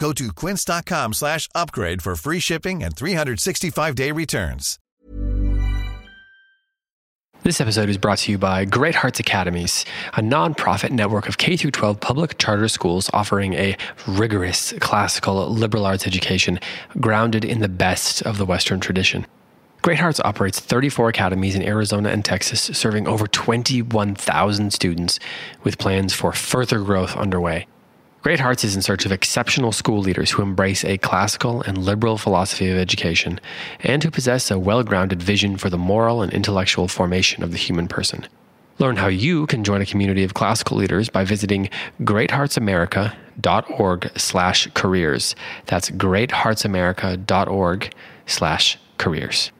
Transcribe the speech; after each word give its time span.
Go 0.00 0.12
to 0.14 0.32
quince.com 0.32 1.12
slash 1.12 1.46
upgrade 1.54 2.00
for 2.02 2.16
free 2.16 2.40
shipping 2.40 2.82
and 2.82 2.96
365-day 2.96 4.10
returns. 4.12 4.78
This 7.42 7.60
episode 7.60 7.88
is 7.88 7.98
brought 7.98 8.18
to 8.18 8.32
you 8.32 8.38
by 8.38 8.64
Great 8.64 8.94
Hearts 8.94 9.20
Academies, 9.20 9.84
a 10.14 10.20
nonprofit 10.20 10.90
network 10.90 11.28
of 11.28 11.36
K 11.38 11.56
12 11.56 12.00
public 12.00 12.38
charter 12.38 12.68
schools 12.68 13.10
offering 13.12 13.54
a 13.54 13.76
rigorous 14.06 14.72
classical 14.80 15.48
liberal 15.48 15.86
arts 15.86 16.06
education 16.06 16.58
grounded 16.98 17.44
in 17.44 17.60
the 17.60 17.68
best 17.68 18.22
of 18.22 18.38
the 18.38 18.46
Western 18.46 18.80
tradition. 18.80 19.26
Great 19.82 19.98
Hearts 19.98 20.20
operates 20.24 20.60
34 20.60 21.10
academies 21.10 21.54
in 21.54 21.62
Arizona 21.62 22.08
and 22.10 22.24
Texas, 22.24 22.62
serving 22.76 23.06
over 23.06 23.26
21,000 23.26 24.72
students, 24.72 25.18
with 25.62 25.78
plans 25.78 26.14
for 26.14 26.32
further 26.32 26.80
growth 26.80 27.16
underway. 27.16 27.66
Great 28.22 28.40
Hearts 28.40 28.64
is 28.64 28.76
in 28.76 28.82
search 28.82 29.06
of 29.06 29.12
exceptional 29.12 29.72
school 29.72 30.00
leaders 30.00 30.32
who 30.32 30.42
embrace 30.42 30.84
a 30.84 30.98
classical 30.98 31.62
and 31.62 31.78
liberal 31.78 32.18
philosophy 32.18 32.68
of 32.68 32.76
education 32.76 33.40
and 33.82 34.04
who 34.04 34.10
possess 34.10 34.50
a 34.50 34.58
well 34.58 34.82
grounded 34.82 35.22
vision 35.22 35.56
for 35.56 35.70
the 35.70 35.78
moral 35.78 36.20
and 36.20 36.30
intellectual 36.34 36.86
formation 36.86 37.42
of 37.42 37.52
the 37.52 37.56
human 37.56 37.88
person. 37.88 38.26
Learn 38.78 38.96
how 38.96 39.06
you 39.06 39.46
can 39.46 39.64
join 39.64 39.80
a 39.80 39.86
community 39.86 40.22
of 40.22 40.34
classical 40.34 40.76
leaders 40.76 41.08
by 41.08 41.24
visiting 41.24 41.70
greatheartsamerica.org 42.02 44.18
slash 44.18 44.68
careers. 44.74 45.34
That's 45.64 45.88
greatheartsamerica.org 45.90 47.94
slash 48.26 48.78
careers. 48.98 49.50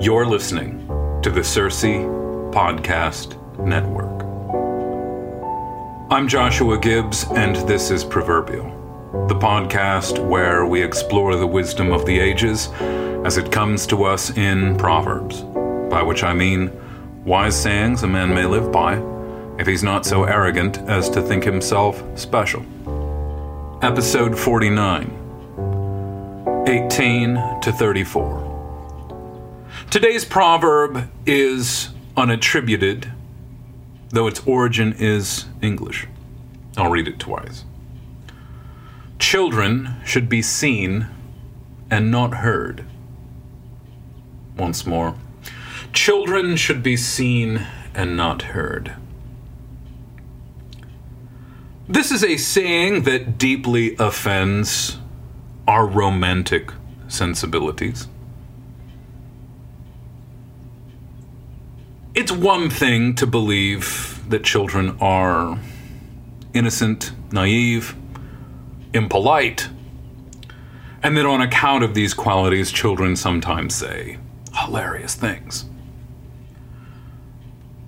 You're 0.00 0.26
listening 0.26 0.84
to 1.22 1.30
the 1.30 1.44
Circe 1.44 1.82
Podcast 1.82 3.36
Network. 3.64 4.17
I'm 6.10 6.26
Joshua 6.26 6.78
Gibbs, 6.78 7.26
and 7.32 7.54
this 7.68 7.90
is 7.90 8.02
Proverbial, 8.02 9.26
the 9.28 9.34
podcast 9.34 10.26
where 10.26 10.64
we 10.64 10.82
explore 10.82 11.36
the 11.36 11.46
wisdom 11.46 11.92
of 11.92 12.06
the 12.06 12.18
ages 12.18 12.70
as 13.26 13.36
it 13.36 13.52
comes 13.52 13.86
to 13.88 14.04
us 14.04 14.34
in 14.34 14.74
Proverbs, 14.78 15.42
by 15.90 16.02
which 16.02 16.24
I 16.24 16.32
mean 16.32 16.70
wise 17.26 17.60
sayings 17.60 18.04
a 18.04 18.06
man 18.06 18.30
may 18.30 18.46
live 18.46 18.72
by 18.72 19.02
if 19.58 19.66
he's 19.66 19.82
not 19.82 20.06
so 20.06 20.24
arrogant 20.24 20.78
as 20.88 21.10
to 21.10 21.20
think 21.20 21.44
himself 21.44 22.02
special. 22.18 22.64
Episode 23.82 24.38
49 24.38 26.64
18 26.66 27.34
to 27.60 27.70
34. 27.70 28.46
Today's 29.90 30.24
proverb 30.24 31.10
is 31.26 31.90
unattributed, 32.16 33.12
though 34.10 34.26
its 34.26 34.40
origin 34.46 34.94
is 34.98 35.46
English. 35.60 36.06
I'll 36.76 36.90
read 36.90 37.08
it 37.08 37.18
twice. 37.18 37.64
Children 39.18 39.96
should 40.04 40.28
be 40.28 40.42
seen 40.42 41.08
and 41.90 42.10
not 42.10 42.34
heard. 42.34 42.84
Once 44.56 44.86
more. 44.86 45.14
Children 45.92 46.56
should 46.56 46.82
be 46.82 46.96
seen 46.96 47.66
and 47.94 48.16
not 48.16 48.42
heard. 48.42 48.94
This 51.88 52.12
is 52.12 52.22
a 52.22 52.36
saying 52.36 53.02
that 53.04 53.38
deeply 53.38 53.96
offends 53.98 54.98
our 55.66 55.86
romantic 55.86 56.70
sensibilities. 57.08 58.08
It's 62.18 62.32
one 62.32 62.68
thing 62.68 63.14
to 63.14 63.28
believe 63.28 64.24
that 64.28 64.42
children 64.42 64.98
are 65.00 65.56
innocent, 66.52 67.12
naive, 67.30 67.94
impolite, 68.92 69.68
and 71.00 71.16
that 71.16 71.24
on 71.24 71.40
account 71.40 71.84
of 71.84 71.94
these 71.94 72.14
qualities, 72.14 72.72
children 72.72 73.14
sometimes 73.14 73.76
say 73.76 74.18
hilarious 74.52 75.14
things. 75.14 75.66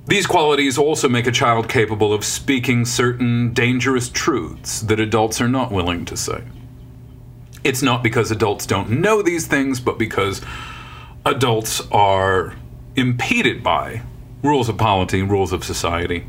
These 0.07 0.29
qualities 0.29 0.79
also 0.79 1.09
make 1.09 1.27
a 1.27 1.33
child 1.33 1.69
capable 1.69 2.13
of 2.13 2.25
speaking 2.25 2.85
certain 2.85 3.53
dangerous 3.53 4.09
truths 4.09 4.81
that 4.83 5.01
adults 5.01 5.41
are 5.41 5.49
not 5.49 5.73
willing 5.73 6.05
to 6.05 6.17
say. 6.17 6.45
It's 7.65 7.83
not 7.83 8.05
because 8.05 8.31
adults 8.31 8.65
don't 8.65 8.91
know 8.91 9.23
these 9.23 9.49
things, 9.49 9.81
but 9.81 9.99
because 9.99 10.41
adults 11.27 11.83
are 11.91 12.55
impeded 12.95 13.65
by 13.65 14.03
rules 14.43 14.69
of 14.69 14.79
polity, 14.79 15.23
rules 15.23 15.53
of 15.53 15.65
society. 15.65 16.27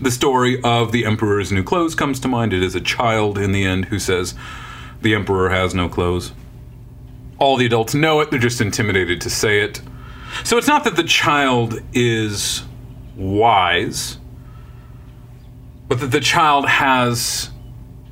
The 0.00 0.10
story 0.10 0.60
of 0.62 0.92
the 0.92 1.04
Emperor's 1.04 1.52
new 1.52 1.62
clothes 1.62 1.94
comes 1.94 2.18
to 2.20 2.28
mind. 2.28 2.52
It 2.52 2.62
is 2.62 2.74
a 2.74 2.80
child 2.80 3.38
in 3.38 3.52
the 3.52 3.64
end 3.64 3.86
who 3.86 3.98
says, 3.98 4.34
The 5.00 5.14
Emperor 5.14 5.50
has 5.50 5.74
no 5.74 5.88
clothes. 5.88 6.32
All 7.38 7.56
the 7.56 7.66
adults 7.66 7.94
know 7.94 8.20
it, 8.20 8.30
they're 8.30 8.40
just 8.40 8.60
intimidated 8.60 9.20
to 9.22 9.30
say 9.30 9.60
it. 9.60 9.80
So 10.44 10.58
it's 10.58 10.66
not 10.66 10.84
that 10.84 10.96
the 10.96 11.04
child 11.04 11.80
is 11.92 12.62
wise, 13.16 14.18
but 15.88 16.00
that 16.00 16.10
the 16.10 16.20
child 16.20 16.66
has 16.66 17.50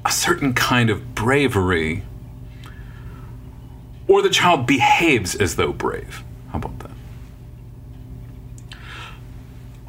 a 0.04 0.10
certain 0.10 0.52
kind 0.54 0.90
of 0.90 1.14
bravery, 1.14 2.02
or 4.08 4.22
the 4.22 4.30
child 4.30 4.66
behaves 4.66 5.34
as 5.34 5.56
though 5.56 5.72
brave. 5.72 6.24
How 6.50 6.58
about 6.58 6.78
that? 6.80 6.90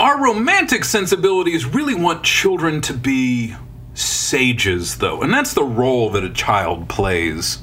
Our 0.02 0.20
romantic 0.20 0.84
sensibilities 0.84 1.64
really 1.64 1.94
want 1.94 2.24
children 2.24 2.82
to 2.82 2.94
be 2.96 3.56
sages, 3.94 4.98
though, 4.98 5.22
and 5.22 5.32
that's 5.32 5.54
the 5.54 5.64
role 5.64 6.10
that 6.10 6.24
a 6.24 6.32
child 6.32 6.90
plays 6.90 7.60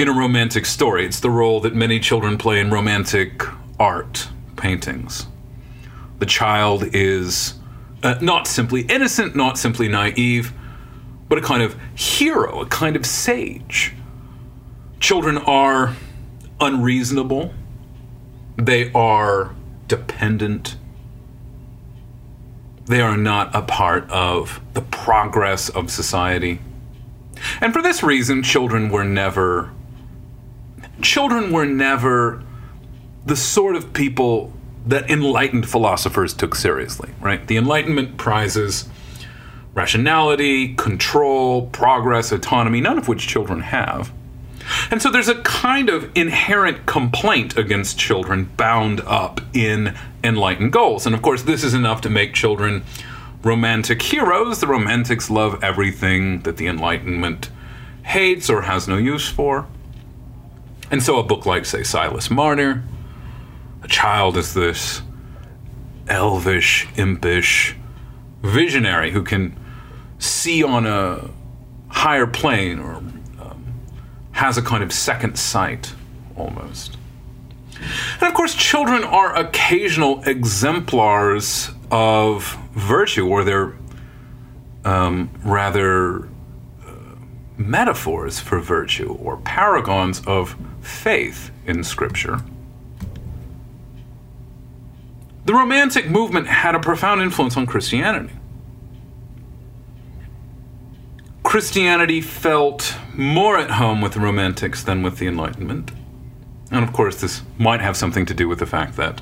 in 0.00 0.08
a 0.08 0.12
romantic 0.12 0.66
story. 0.66 1.06
It's 1.06 1.20
the 1.20 1.30
role 1.30 1.60
that 1.60 1.76
many 1.76 2.00
children 2.00 2.36
play 2.38 2.58
in 2.58 2.72
romantic 2.72 3.44
art, 3.78 4.30
paintings. 4.56 5.28
The 6.18 6.26
child 6.26 6.82
is 6.92 7.54
uh, 8.02 8.16
not 8.20 8.48
simply 8.48 8.80
innocent, 8.80 9.36
not 9.36 9.58
simply 9.58 9.86
naive, 9.86 10.52
but 11.28 11.38
a 11.38 11.40
kind 11.40 11.62
of 11.62 11.76
hero, 11.94 12.62
a 12.62 12.66
kind 12.66 12.96
of 12.96 13.06
sage. 13.06 13.94
Children 14.98 15.38
are 15.38 15.94
unreasonable, 16.60 17.54
they 18.56 18.90
are 18.92 19.54
dependent, 19.86 20.76
they 22.90 23.00
are 23.00 23.16
not 23.16 23.54
a 23.54 23.62
part 23.62 24.10
of 24.10 24.60
the 24.74 24.80
progress 24.80 25.68
of 25.68 25.92
society. 25.92 26.58
And 27.60 27.72
for 27.72 27.80
this 27.80 28.02
reason, 28.02 28.42
children 28.42 28.90
were 28.90 29.04
never 29.04 29.70
children 31.00 31.52
were 31.52 31.64
never 31.64 32.42
the 33.24 33.36
sort 33.36 33.76
of 33.76 33.92
people 33.92 34.52
that 34.86 35.08
enlightened 35.08 35.68
philosophers 35.68 36.34
took 36.34 36.54
seriously, 36.54 37.10
right? 37.20 37.46
The 37.46 37.56
Enlightenment 37.56 38.16
prizes 38.16 38.88
rationality, 39.72 40.74
control, 40.74 41.68
progress, 41.68 42.32
autonomy, 42.32 42.80
none 42.80 42.98
of 42.98 43.06
which 43.06 43.28
children 43.28 43.60
have. 43.60 44.12
And 44.90 45.00
so 45.00 45.10
there's 45.10 45.28
a 45.28 45.40
kind 45.42 45.88
of 45.88 46.10
inherent 46.16 46.86
complaint 46.86 47.56
against 47.56 47.98
children 47.98 48.44
bound 48.56 49.00
up 49.02 49.40
in 49.52 49.96
enlightened 50.22 50.72
goals. 50.72 51.06
And 51.06 51.14
of 51.14 51.22
course, 51.22 51.42
this 51.42 51.64
is 51.64 51.74
enough 51.74 52.00
to 52.02 52.10
make 52.10 52.34
children 52.34 52.84
romantic 53.42 54.02
heroes. 54.02 54.60
The 54.60 54.66
romantics 54.66 55.30
love 55.30 55.62
everything 55.62 56.40
that 56.42 56.56
the 56.56 56.66
Enlightenment 56.66 57.50
hates 58.02 58.50
or 58.50 58.62
has 58.62 58.88
no 58.88 58.96
use 58.96 59.28
for. 59.28 59.66
And 60.90 61.02
so 61.02 61.18
a 61.18 61.22
book 61.22 61.46
like, 61.46 61.64
say, 61.64 61.82
Silas 61.82 62.30
Marner, 62.30 62.82
a 63.82 63.88
child 63.88 64.36
is 64.36 64.54
this 64.54 65.02
elvish, 66.08 66.88
impish 66.96 67.76
visionary 68.42 69.12
who 69.12 69.22
can 69.22 69.56
see 70.18 70.62
on 70.62 70.86
a 70.86 71.30
higher 71.88 72.26
plane 72.26 72.78
or 72.78 72.99
has 74.40 74.56
a 74.56 74.62
kind 74.62 74.82
of 74.82 74.90
second 74.90 75.38
sight 75.38 75.92
almost. 76.34 76.96
And 78.20 78.22
of 78.22 78.32
course, 78.32 78.54
children 78.54 79.04
are 79.04 79.36
occasional 79.36 80.22
exemplars 80.22 81.70
of 81.90 82.56
virtue, 82.72 83.28
or 83.28 83.44
they're 83.44 83.74
um, 84.86 85.28
rather 85.44 86.24
uh, 86.24 86.92
metaphors 87.58 88.40
for 88.40 88.60
virtue, 88.60 89.12
or 89.20 89.36
paragons 89.36 90.22
of 90.26 90.56
faith 90.80 91.50
in 91.66 91.84
Scripture. 91.84 92.40
The 95.44 95.52
Romantic 95.52 96.08
movement 96.08 96.46
had 96.46 96.74
a 96.74 96.80
profound 96.80 97.20
influence 97.20 97.58
on 97.58 97.66
Christianity. 97.66 98.32
Christianity 101.50 102.20
felt 102.20 102.94
more 103.12 103.58
at 103.58 103.72
home 103.72 104.00
with 104.00 104.12
the 104.12 104.20
Romantics 104.20 104.84
than 104.84 105.02
with 105.02 105.18
the 105.18 105.26
Enlightenment. 105.26 105.90
And 106.70 106.84
of 106.84 106.92
course, 106.92 107.20
this 107.20 107.42
might 107.58 107.80
have 107.80 107.96
something 107.96 108.24
to 108.26 108.34
do 108.34 108.46
with 108.46 108.60
the 108.60 108.66
fact 108.66 108.96
that 108.98 109.20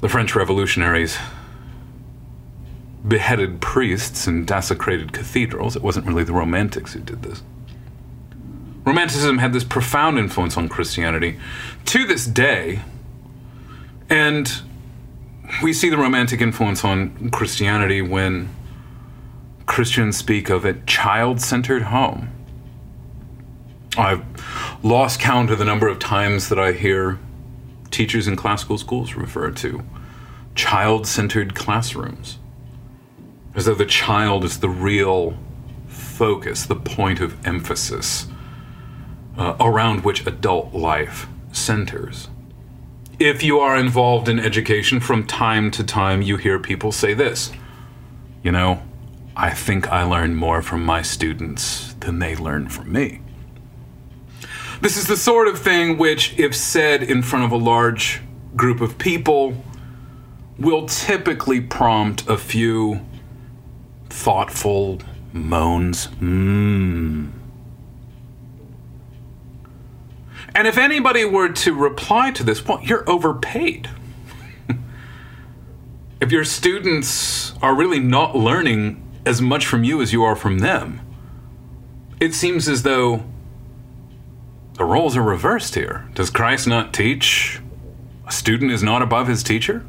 the 0.00 0.08
French 0.08 0.34
revolutionaries 0.34 1.16
beheaded 3.06 3.60
priests 3.60 4.26
and 4.26 4.44
desecrated 4.48 5.12
cathedrals. 5.12 5.76
It 5.76 5.82
wasn't 5.82 6.06
really 6.06 6.24
the 6.24 6.32
Romantics 6.32 6.94
who 6.94 6.98
did 6.98 7.22
this. 7.22 7.44
Romanticism 8.84 9.38
had 9.38 9.52
this 9.52 9.62
profound 9.62 10.18
influence 10.18 10.56
on 10.56 10.68
Christianity 10.68 11.38
to 11.84 12.04
this 12.04 12.26
day. 12.26 12.80
And 14.10 14.52
we 15.62 15.72
see 15.72 15.88
the 15.88 15.98
Romantic 15.98 16.40
influence 16.40 16.84
on 16.84 17.30
Christianity 17.30 18.02
when 18.02 18.48
Christians 19.72 20.18
speak 20.18 20.50
of 20.50 20.66
a 20.66 20.74
child 20.82 21.40
centered 21.40 21.84
home. 21.84 22.28
I've 23.96 24.22
lost 24.82 25.18
count 25.18 25.50
of 25.50 25.58
the 25.58 25.64
number 25.64 25.88
of 25.88 25.98
times 25.98 26.50
that 26.50 26.58
I 26.58 26.72
hear 26.72 27.18
teachers 27.90 28.28
in 28.28 28.36
classical 28.36 28.76
schools 28.76 29.14
refer 29.14 29.50
to 29.50 29.82
child 30.54 31.06
centered 31.06 31.54
classrooms 31.54 32.38
as 33.54 33.64
though 33.64 33.74
the 33.74 33.86
child 33.86 34.44
is 34.44 34.60
the 34.60 34.68
real 34.68 35.38
focus, 35.86 36.66
the 36.66 36.76
point 36.76 37.20
of 37.20 37.34
emphasis 37.46 38.26
uh, 39.38 39.56
around 39.58 40.04
which 40.04 40.26
adult 40.26 40.74
life 40.74 41.28
centers. 41.50 42.28
If 43.18 43.42
you 43.42 43.58
are 43.58 43.78
involved 43.78 44.28
in 44.28 44.38
education, 44.38 45.00
from 45.00 45.26
time 45.26 45.70
to 45.70 45.82
time 45.82 46.20
you 46.20 46.36
hear 46.36 46.58
people 46.58 46.92
say 46.92 47.14
this 47.14 47.52
You 48.42 48.52
know, 48.52 48.82
I 49.36 49.50
think 49.50 49.88
I 49.88 50.02
learn 50.02 50.34
more 50.34 50.62
from 50.62 50.84
my 50.84 51.02
students 51.02 51.94
than 52.00 52.18
they 52.18 52.36
learn 52.36 52.68
from 52.68 52.92
me. 52.92 53.20
This 54.80 54.96
is 54.96 55.06
the 55.06 55.16
sort 55.16 55.48
of 55.48 55.58
thing 55.58 55.96
which, 55.96 56.38
if 56.38 56.54
said 56.54 57.02
in 57.02 57.22
front 57.22 57.44
of 57.44 57.52
a 57.52 57.56
large 57.56 58.20
group 58.56 58.80
of 58.80 58.98
people, 58.98 59.54
will 60.58 60.86
typically 60.86 61.60
prompt 61.60 62.28
a 62.28 62.36
few 62.36 63.00
thoughtful 64.10 65.00
moans. 65.32 66.08
Mmm. 66.20 67.30
And 70.54 70.68
if 70.68 70.76
anybody 70.76 71.24
were 71.24 71.48
to 71.48 71.74
reply 71.74 72.30
to 72.32 72.44
this, 72.44 72.66
well, 72.66 72.80
you're 72.82 73.08
overpaid. 73.08 73.88
if 76.20 76.30
your 76.30 76.44
students 76.44 77.54
are 77.62 77.74
really 77.74 78.00
not 78.00 78.36
learning 78.36 79.01
as 79.24 79.40
much 79.40 79.66
from 79.66 79.84
you 79.84 80.00
as 80.02 80.12
you 80.12 80.22
are 80.24 80.36
from 80.36 80.58
them, 80.58 81.00
it 82.20 82.34
seems 82.34 82.68
as 82.68 82.82
though 82.82 83.24
the 84.74 84.84
roles 84.84 85.16
are 85.16 85.22
reversed 85.22 85.74
here. 85.74 86.08
Does 86.14 86.30
Christ 86.30 86.66
not 86.66 86.92
teach 86.94 87.60
a 88.26 88.32
student 88.32 88.70
is 88.70 88.82
not 88.82 89.02
above 89.02 89.28
his 89.28 89.42
teacher? 89.42 89.84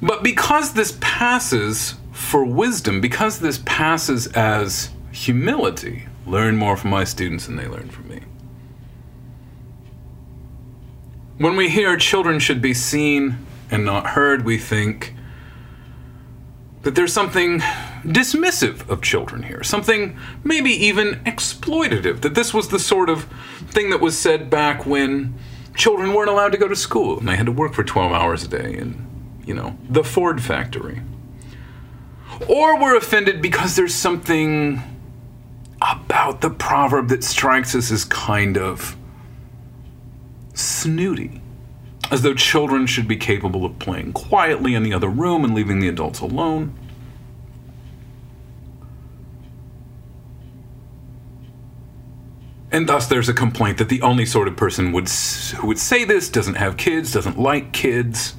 But 0.00 0.22
because 0.22 0.74
this 0.74 0.98
passes 1.00 1.94
for 2.12 2.44
wisdom, 2.44 3.00
because 3.00 3.38
this 3.38 3.60
passes 3.64 4.26
as 4.28 4.90
humility, 5.12 6.06
learn 6.26 6.56
more 6.56 6.76
from 6.76 6.90
my 6.90 7.04
students 7.04 7.46
than 7.46 7.56
they 7.56 7.66
learn 7.66 7.88
from 7.88 8.08
me. 8.08 8.20
When 11.38 11.56
we 11.56 11.68
hear 11.68 11.96
children 11.96 12.38
should 12.38 12.62
be 12.62 12.74
seen 12.74 13.38
and 13.70 13.84
not 13.84 14.08
heard, 14.08 14.44
we 14.44 14.58
think 14.58 15.14
that 16.84 16.94
there's 16.94 17.12
something 17.12 17.60
dismissive 18.04 18.88
of 18.88 19.02
children 19.02 19.42
here, 19.42 19.62
something 19.62 20.18
maybe 20.44 20.70
even 20.70 21.14
exploitative, 21.24 22.20
that 22.20 22.34
this 22.34 22.54
was 22.54 22.68
the 22.68 22.78
sort 22.78 23.08
of 23.08 23.24
thing 23.68 23.90
that 23.90 24.00
was 24.00 24.16
said 24.16 24.50
back 24.50 24.86
when 24.86 25.34
children 25.74 26.12
weren't 26.12 26.30
allowed 26.30 26.52
to 26.52 26.58
go 26.58 26.68
to 26.68 26.76
school 26.76 27.18
and 27.18 27.26
they 27.26 27.36
had 27.36 27.46
to 27.46 27.52
work 27.52 27.72
for 27.72 27.82
12 27.82 28.12
hours 28.12 28.44
a 28.44 28.48
day 28.48 28.76
in, 28.76 29.06
you 29.44 29.54
know, 29.54 29.76
the 29.88 30.04
Ford 30.04 30.42
factory. 30.42 31.00
Or 32.48 32.78
we're 32.78 32.96
offended 32.96 33.40
because 33.40 33.76
there's 33.76 33.94
something 33.94 34.82
about 35.80 36.42
the 36.42 36.50
proverb 36.50 37.08
that 37.08 37.24
strikes 37.24 37.74
us 37.74 37.90
as 37.90 38.04
kind 38.04 38.58
of 38.58 38.96
snooty 40.52 41.40
as 42.10 42.22
though 42.22 42.34
children 42.34 42.86
should 42.86 43.08
be 43.08 43.16
capable 43.16 43.64
of 43.64 43.78
playing 43.78 44.12
quietly 44.12 44.74
in 44.74 44.82
the 44.82 44.92
other 44.92 45.08
room 45.08 45.44
and 45.44 45.54
leaving 45.54 45.80
the 45.80 45.88
adults 45.88 46.20
alone. 46.20 46.78
And 52.70 52.88
thus, 52.88 53.06
there's 53.06 53.28
a 53.28 53.34
complaint 53.34 53.78
that 53.78 53.88
the 53.88 54.02
only 54.02 54.26
sort 54.26 54.48
of 54.48 54.56
person 54.56 54.90
would, 54.92 55.08
who 55.08 55.68
would 55.68 55.78
say 55.78 56.04
this 56.04 56.28
doesn't 56.28 56.56
have 56.56 56.76
kids, 56.76 57.12
doesn't 57.12 57.38
like 57.38 57.72
kids, 57.72 58.34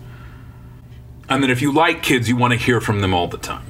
and 1.29 1.41
that 1.41 1.49
if 1.49 1.61
you 1.61 1.71
like 1.71 2.03
kids, 2.03 2.27
you 2.27 2.35
want 2.35 2.51
to 2.51 2.59
hear 2.59 2.81
from 2.81 2.99
them 2.99 3.13
all 3.13 3.29
the 3.29 3.37
time. 3.37 3.65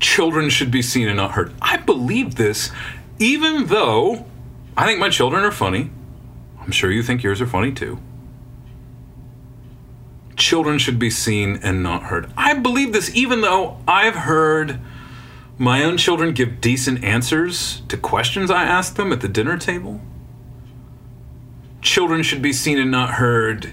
Children 0.00 0.50
should 0.50 0.72
be 0.72 0.82
seen 0.82 1.06
and 1.06 1.18
not 1.18 1.32
heard. 1.32 1.54
I 1.62 1.76
believe 1.76 2.34
this, 2.34 2.72
even 3.20 3.66
though 3.66 4.26
I 4.76 4.86
think 4.86 4.98
my 4.98 5.08
children 5.08 5.44
are 5.44 5.52
funny. 5.52 5.90
I'm 6.70 6.72
sure 6.72 6.92
you 6.92 7.02
think 7.02 7.24
yours 7.24 7.40
are 7.40 7.48
funny 7.48 7.72
too. 7.72 7.98
Children 10.36 10.78
should 10.78 11.00
be 11.00 11.10
seen 11.10 11.58
and 11.64 11.82
not 11.82 12.04
heard. 12.04 12.32
I 12.36 12.54
believe 12.54 12.92
this 12.92 13.12
even 13.12 13.40
though 13.40 13.78
I've 13.88 14.14
heard 14.14 14.78
my 15.58 15.82
own 15.82 15.96
children 15.96 16.32
give 16.32 16.60
decent 16.60 17.02
answers 17.02 17.82
to 17.88 17.96
questions 17.96 18.52
I 18.52 18.62
ask 18.62 18.94
them 18.94 19.10
at 19.10 19.20
the 19.20 19.26
dinner 19.26 19.58
table. 19.58 20.00
Children 21.82 22.22
should 22.22 22.40
be 22.40 22.52
seen 22.52 22.78
and 22.78 22.92
not 22.92 23.14
heard 23.14 23.72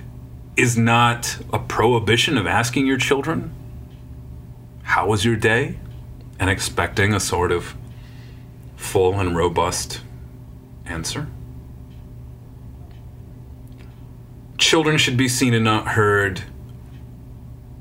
is 0.56 0.76
not 0.76 1.38
a 1.54 1.60
prohibition 1.60 2.36
of 2.36 2.48
asking 2.48 2.88
your 2.88 2.98
children, 2.98 3.54
How 4.82 5.08
was 5.08 5.24
your 5.24 5.36
day? 5.36 5.78
and 6.40 6.50
expecting 6.50 7.14
a 7.14 7.20
sort 7.20 7.52
of 7.52 7.76
full 8.76 9.20
and 9.20 9.38
robust 9.38 10.02
answer. 10.88 11.28
Children 14.58 14.98
should 14.98 15.18
be 15.18 15.28
seen 15.28 15.54
and 15.54 15.64
not 15.64 15.90
heard 15.90 16.44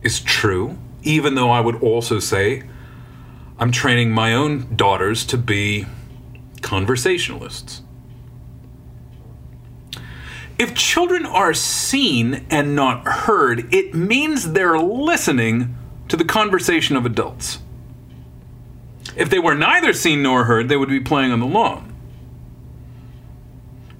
is 0.02 0.21
true, 0.21 0.78
even 1.02 1.35
though 1.35 1.50
I 1.50 1.61
would 1.61 1.83
also 1.83 2.18
say 2.18 2.62
I'm 3.59 3.73
training 3.73 4.11
my 4.11 4.35
own 4.35 4.76
daughters 4.76 5.25
to 5.26 5.38
be 5.38 5.87
conversationalists. 6.61 7.83
If 10.59 10.75
children 10.75 11.26
are 11.26 11.52
seen 11.52 12.47
and 12.50 12.75
not 12.75 13.06
heard, 13.06 13.73
it 13.75 13.95
means 13.95 14.52
they're 14.52 14.78
listening 14.78 15.76
to 16.09 16.16
the 16.16 16.25
conversation 16.25 16.97
of 16.97 17.04
adults. 17.04 17.59
If 19.16 19.30
they 19.30 19.38
were 19.38 19.54
neither 19.54 19.92
seen 19.92 20.23
nor 20.23 20.45
heard, 20.45 20.68
they 20.68 20.76
would 20.76 20.88
be 20.88 21.00
playing 21.00 21.33
on 21.33 21.40
the 21.40 21.47
lawn. 21.47 21.96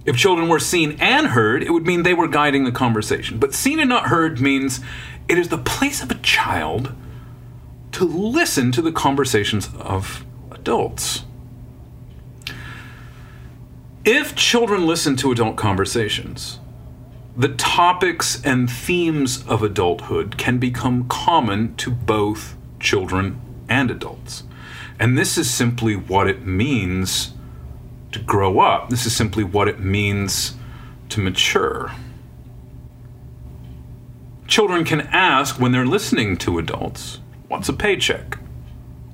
If 0.07 0.17
children 0.17 0.49
were 0.49 0.61
seen 0.61 0.97
and 1.01 1.29
heard, 1.29 1.65
it 1.65 1.73
would 1.73 1.85
mean 1.85 2.05
they 2.05 2.15
were 2.15 2.29
guiding 2.29 2.65
the 2.65 2.73
conversation. 2.73 3.39
But 3.39 3.55
seen 3.55 3.81
and 3.81 3.89
not 3.89 4.07
heard 4.07 4.41
means 4.41 4.81
it 5.29 5.37
is 5.37 5.49
the 5.49 5.59
place 5.59 6.01
of 6.01 6.13
a 6.13 6.17
child 6.17 6.95
to 7.93 8.05
listen 8.05 8.71
to 8.73 8.83
the 8.83 8.93
conversations 8.93 9.69
of 9.79 10.25
adults. 10.53 11.25
If 14.05 14.37
children 14.37 14.87
listen 14.87 15.17
to 15.17 15.33
adult 15.33 15.57
conversations, 15.57 16.61
the 17.37 17.49
topics 17.49 18.41
and 18.45 18.71
themes 18.71 19.45
of 19.49 19.65
adulthood 19.65 20.39
can 20.39 20.59
become 20.59 21.09
common 21.09 21.75
to 21.77 21.91
both 21.91 22.57
children 22.79 23.41
and 23.69 23.91
adults. 23.91 24.45
And 25.01 25.19
this 25.19 25.37
is 25.37 25.51
simply 25.51 25.97
what 25.97 26.29
it 26.29 26.47
means 26.47 27.33
to 28.17 28.25
grow 28.25 28.61
up. 28.61 28.89
This 28.89 29.07
is 29.07 29.15
simply 29.15 29.45
what 29.45 29.69
it 29.69 29.81
means 29.81 30.55
to 31.11 31.21
mature. 31.21 31.93
Children 34.47 34.85
can 34.85 35.03
ask 35.13 35.61
when 35.61 35.73
they're 35.73 35.87
listening 35.87 36.37
to 36.39 36.59
adults, 36.59 37.21
What's 37.49 37.69
a 37.69 37.73
paycheck? 37.73 38.39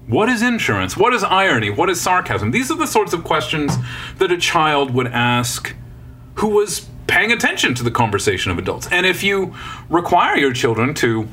What 0.06 0.28
is 0.28 0.42
insurance? 0.42 0.96
What 0.96 1.12
is 1.12 1.22
irony? 1.22 1.70
What 1.70 1.90
is 1.90 2.00
sarcasm? 2.00 2.50
These 2.50 2.70
are 2.70 2.76
the 2.76 2.86
sorts 2.86 3.12
of 3.12 3.24
questions 3.24 3.76
that 4.18 4.32
a 4.32 4.38
child 4.38 4.92
would 4.94 5.06
ask 5.06 5.74
who 6.36 6.48
was 6.48 6.88
paying 7.06 7.30
attention 7.30 7.74
to 7.74 7.82
the 7.82 7.90
conversation 7.90 8.50
of 8.50 8.58
adults. 8.58 8.88
And 8.90 9.04
if 9.04 9.22
you 9.22 9.54
require 9.90 10.36
your 10.36 10.52
children 10.52 10.94
to 10.94 11.28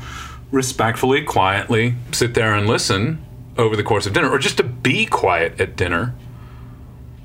respectfully, 0.51 1.23
quietly 1.23 1.95
sit 2.11 2.33
there 2.33 2.53
and 2.53 2.67
listen 2.67 3.23
over 3.57 3.75
the 3.75 3.83
course 3.83 4.05
of 4.05 4.13
dinner, 4.13 4.29
or 4.29 4.39
just 4.39 4.57
to 4.57 4.63
be 4.63 5.05
quiet 5.05 5.59
at 5.59 5.75
dinner, 5.75 6.13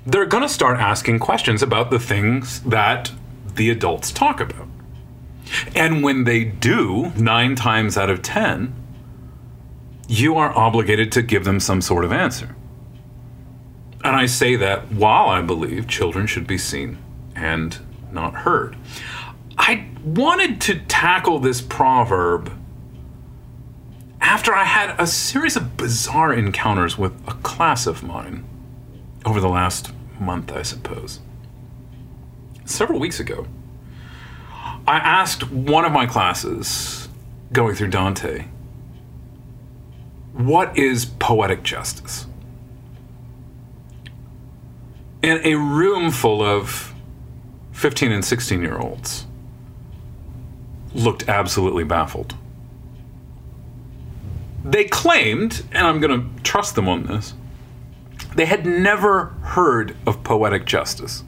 they're 0.06 0.26
going 0.26 0.42
to 0.42 0.48
start 0.48 0.78
asking 0.78 1.18
questions 1.18 1.62
about 1.62 1.90
the 1.90 1.98
things 1.98 2.60
that 2.60 3.12
the 3.54 3.70
adults 3.70 4.12
talk 4.12 4.40
about. 4.40 4.68
And 5.74 6.02
when 6.02 6.24
they 6.24 6.44
do, 6.44 7.12
nine 7.16 7.54
times 7.54 7.96
out 7.96 8.10
of 8.10 8.22
ten, 8.22 8.74
you 10.08 10.36
are 10.36 10.56
obligated 10.56 11.12
to 11.12 11.22
give 11.22 11.44
them 11.44 11.60
some 11.60 11.80
sort 11.80 12.04
of 12.04 12.12
answer. 12.12 12.54
And 14.02 14.14
I 14.14 14.26
say 14.26 14.56
that 14.56 14.92
while 14.92 15.28
I 15.28 15.40
believe 15.40 15.88
children 15.88 16.26
should 16.26 16.46
be 16.46 16.58
seen 16.58 16.98
and 17.34 17.78
not 18.12 18.34
heard. 18.34 18.76
I 19.56 19.86
wanted 20.04 20.60
to 20.62 20.80
tackle 20.80 21.38
this 21.38 21.60
proverb 21.60 22.52
after 24.20 24.54
I 24.54 24.64
had 24.64 24.94
a 24.98 25.06
series 25.06 25.56
of 25.56 25.76
bizarre 25.76 26.32
encounters 26.32 26.98
with 26.98 27.12
a 27.26 27.34
class 27.34 27.86
of 27.86 28.02
mine 28.02 28.44
over 29.24 29.40
the 29.40 29.48
last 29.48 29.92
month, 30.20 30.52
I 30.52 30.62
suppose. 30.62 31.20
Several 32.64 32.98
weeks 32.98 33.20
ago, 33.20 33.46
I 34.86 34.98
asked 34.98 35.50
one 35.50 35.84
of 35.84 35.92
my 35.92 36.06
classes 36.06 37.08
going 37.52 37.74
through 37.74 37.88
Dante 37.88 38.46
what 40.34 40.76
is 40.76 41.04
poetic 41.04 41.62
justice? 41.62 42.26
In 45.22 45.40
a 45.44 45.54
room 45.54 46.10
full 46.10 46.42
of 46.42 46.92
15 47.72 48.10
and 48.10 48.24
16 48.24 48.60
year 48.60 48.76
olds 48.76 49.26
looked 50.92 51.28
absolutely 51.28 51.84
baffled. 51.84 52.34
They 54.64 54.84
claimed, 54.84 55.62
and 55.72 55.86
I'm 55.86 56.00
going 56.00 56.20
to 56.20 56.42
trust 56.42 56.74
them 56.74 56.88
on 56.88 57.04
this, 57.04 57.34
they 58.34 58.46
had 58.46 58.66
never 58.66 59.26
heard 59.42 59.96
of 60.06 60.24
poetic 60.24 60.66
justice. 60.66 61.22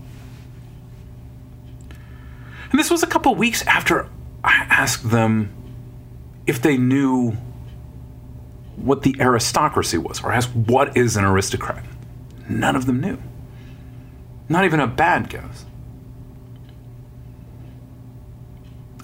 And 2.71 2.81
this 2.81 2.91
was 2.91 3.03
a 3.03 3.07
couple 3.07 3.35
weeks 3.35 3.63
after 3.67 4.09
I 4.43 4.67
asked 4.69 5.11
them 5.11 5.53
if 6.47 6.61
they 6.61 6.77
knew 6.77 7.37
what 8.77 9.03
the 9.03 9.17
aristocracy 9.21 9.99
was, 9.99 10.23
or 10.23 10.33
asked 10.33 10.55
what 10.55 10.97
is 10.97 11.17
an 11.17 11.25
aristocrat. 11.25 11.85
None 12.49 12.77
of 12.77 12.87
them 12.87 13.01
knew. 13.01 13.19
Not 14.49 14.65
even 14.65 14.81
a 14.81 14.87
bad 14.87 15.29
guess. 15.29 15.65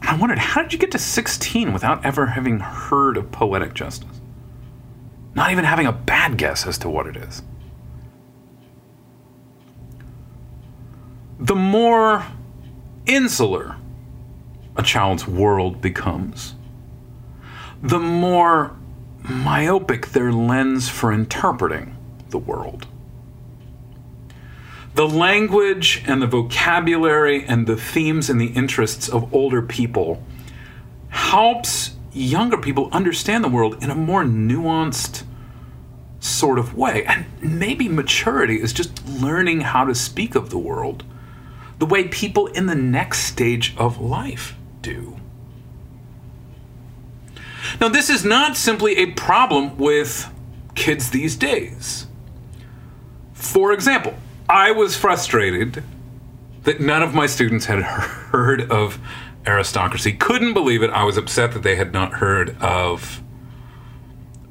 I 0.02 0.16
wondered, 0.16 0.38
how 0.38 0.62
did 0.62 0.72
you 0.72 0.78
get 0.78 0.90
to 0.92 0.98
16 0.98 1.72
without 1.72 2.04
ever 2.04 2.26
having 2.26 2.60
heard 2.60 3.16
of 3.16 3.32
poetic 3.32 3.72
justice? 3.72 4.20
Not 5.34 5.50
even 5.50 5.64
having 5.64 5.86
a 5.86 5.92
bad 5.92 6.36
guess 6.36 6.66
as 6.66 6.76
to 6.78 6.90
what 6.90 7.06
it 7.06 7.16
is. 7.16 7.42
The 11.42 11.56
more 11.56 12.24
insular 13.04 13.74
a 14.76 14.82
child's 14.84 15.26
world 15.26 15.80
becomes, 15.80 16.54
the 17.82 17.98
more 17.98 18.76
myopic 19.28 20.10
their 20.10 20.30
lens 20.30 20.88
for 20.88 21.12
interpreting 21.12 21.96
the 22.28 22.38
world. 22.38 22.86
The 24.94 25.08
language 25.08 26.04
and 26.06 26.22
the 26.22 26.28
vocabulary 26.28 27.44
and 27.44 27.66
the 27.66 27.76
themes 27.76 28.30
and 28.30 28.40
the 28.40 28.52
interests 28.52 29.08
of 29.08 29.34
older 29.34 29.62
people 29.62 30.22
helps 31.08 31.96
younger 32.12 32.56
people 32.56 32.88
understand 32.92 33.42
the 33.42 33.48
world 33.48 33.82
in 33.82 33.90
a 33.90 33.96
more 33.96 34.22
nuanced 34.22 35.24
sort 36.20 36.60
of 36.60 36.76
way. 36.76 37.04
And 37.04 37.26
maybe 37.40 37.88
maturity 37.88 38.60
is 38.60 38.72
just 38.72 39.04
learning 39.08 39.62
how 39.62 39.84
to 39.86 39.94
speak 39.96 40.36
of 40.36 40.50
the 40.50 40.58
world 40.58 41.02
the 41.82 41.86
way 41.86 42.06
people 42.06 42.46
in 42.46 42.66
the 42.66 42.76
next 42.76 43.24
stage 43.24 43.74
of 43.76 44.00
life 44.00 44.54
do. 44.82 45.16
Now, 47.80 47.88
this 47.88 48.08
is 48.08 48.24
not 48.24 48.56
simply 48.56 48.98
a 48.98 49.06
problem 49.06 49.76
with 49.76 50.32
kids 50.76 51.10
these 51.10 51.34
days. 51.34 52.06
For 53.32 53.72
example, 53.72 54.14
I 54.48 54.70
was 54.70 54.96
frustrated 54.96 55.82
that 56.62 56.80
none 56.80 57.02
of 57.02 57.14
my 57.14 57.26
students 57.26 57.66
had 57.66 57.82
heard 57.82 58.70
of 58.70 59.00
aristocracy. 59.44 60.12
Couldn't 60.12 60.54
believe 60.54 60.84
it. 60.84 60.90
I 60.90 61.02
was 61.02 61.16
upset 61.16 61.50
that 61.50 61.64
they 61.64 61.74
had 61.74 61.92
not 61.92 62.12
heard 62.12 62.56
of 62.62 63.20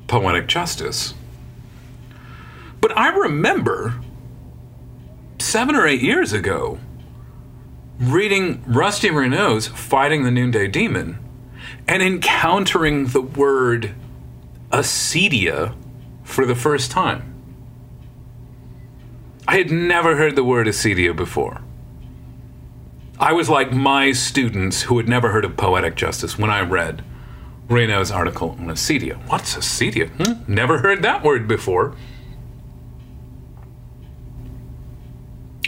poetic 0.08 0.48
justice. 0.48 1.14
But 2.82 2.92
I 2.98 3.08
remember 3.08 4.02
seven 5.40 5.78
or 5.78 5.88
eight 5.88 6.02
years 6.02 6.34
ago 6.34 6.78
reading 8.02 8.64
Rusty 8.66 9.12
Reno's 9.12 9.68
Fighting 9.68 10.24
the 10.24 10.32
Noonday 10.32 10.68
Demon 10.68 11.20
and 11.88 12.02
encountering 12.02 13.08
the 13.08 13.22
word 13.22 13.94
acedia 14.72 15.76
for 16.24 16.48
the 16.48 16.56
first 16.56 16.90
time. 16.90 17.28
I 19.48 19.58
had 19.58 19.70
never 19.70 20.16
heard 20.16 20.36
the 20.36 20.44
word 20.44 20.66
acedia 20.66 21.16
before. 21.16 21.62
I 23.20 23.34
was 23.34 23.50
like 23.50 23.72
my 23.72 24.14
students 24.14 24.82
who 24.84 24.98
had 24.98 25.08
never 25.08 25.32
heard 25.32 25.46
of 25.46 25.56
poetic 25.56 25.96
justice 25.96 26.40
when 26.40 26.50
I 26.50 26.62
read 26.62 27.04
Reno's 27.68 28.10
article 28.10 28.52
on 28.52 28.66
acedia. 28.66 29.18
What's 29.30 29.56
acedia? 29.56 30.10
Hmm? 30.10 30.52
Never 30.52 30.80
heard 30.80 31.04
that 31.04 31.24
word 31.24 31.48
before. 31.48 31.96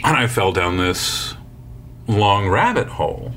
And 0.03 0.17
I 0.17 0.25
fell 0.25 0.51
down 0.51 0.77
this 0.77 1.32
long 2.07 2.47
rabbit 2.49 2.87
hole 2.87 3.33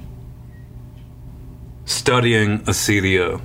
studying 1.87 2.59
acedia, 2.61 3.41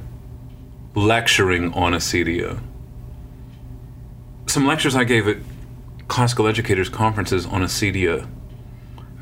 lecturing 0.96 1.72
on 1.74 1.94
acedia. 1.94 2.60
Some 4.48 4.66
lectures 4.66 4.96
I 4.96 5.04
gave 5.04 5.28
at 5.28 5.38
classical 6.08 6.48
educators 6.48 6.90
conferences 6.90 7.46
on 7.46 7.62
acedia, 7.62 8.28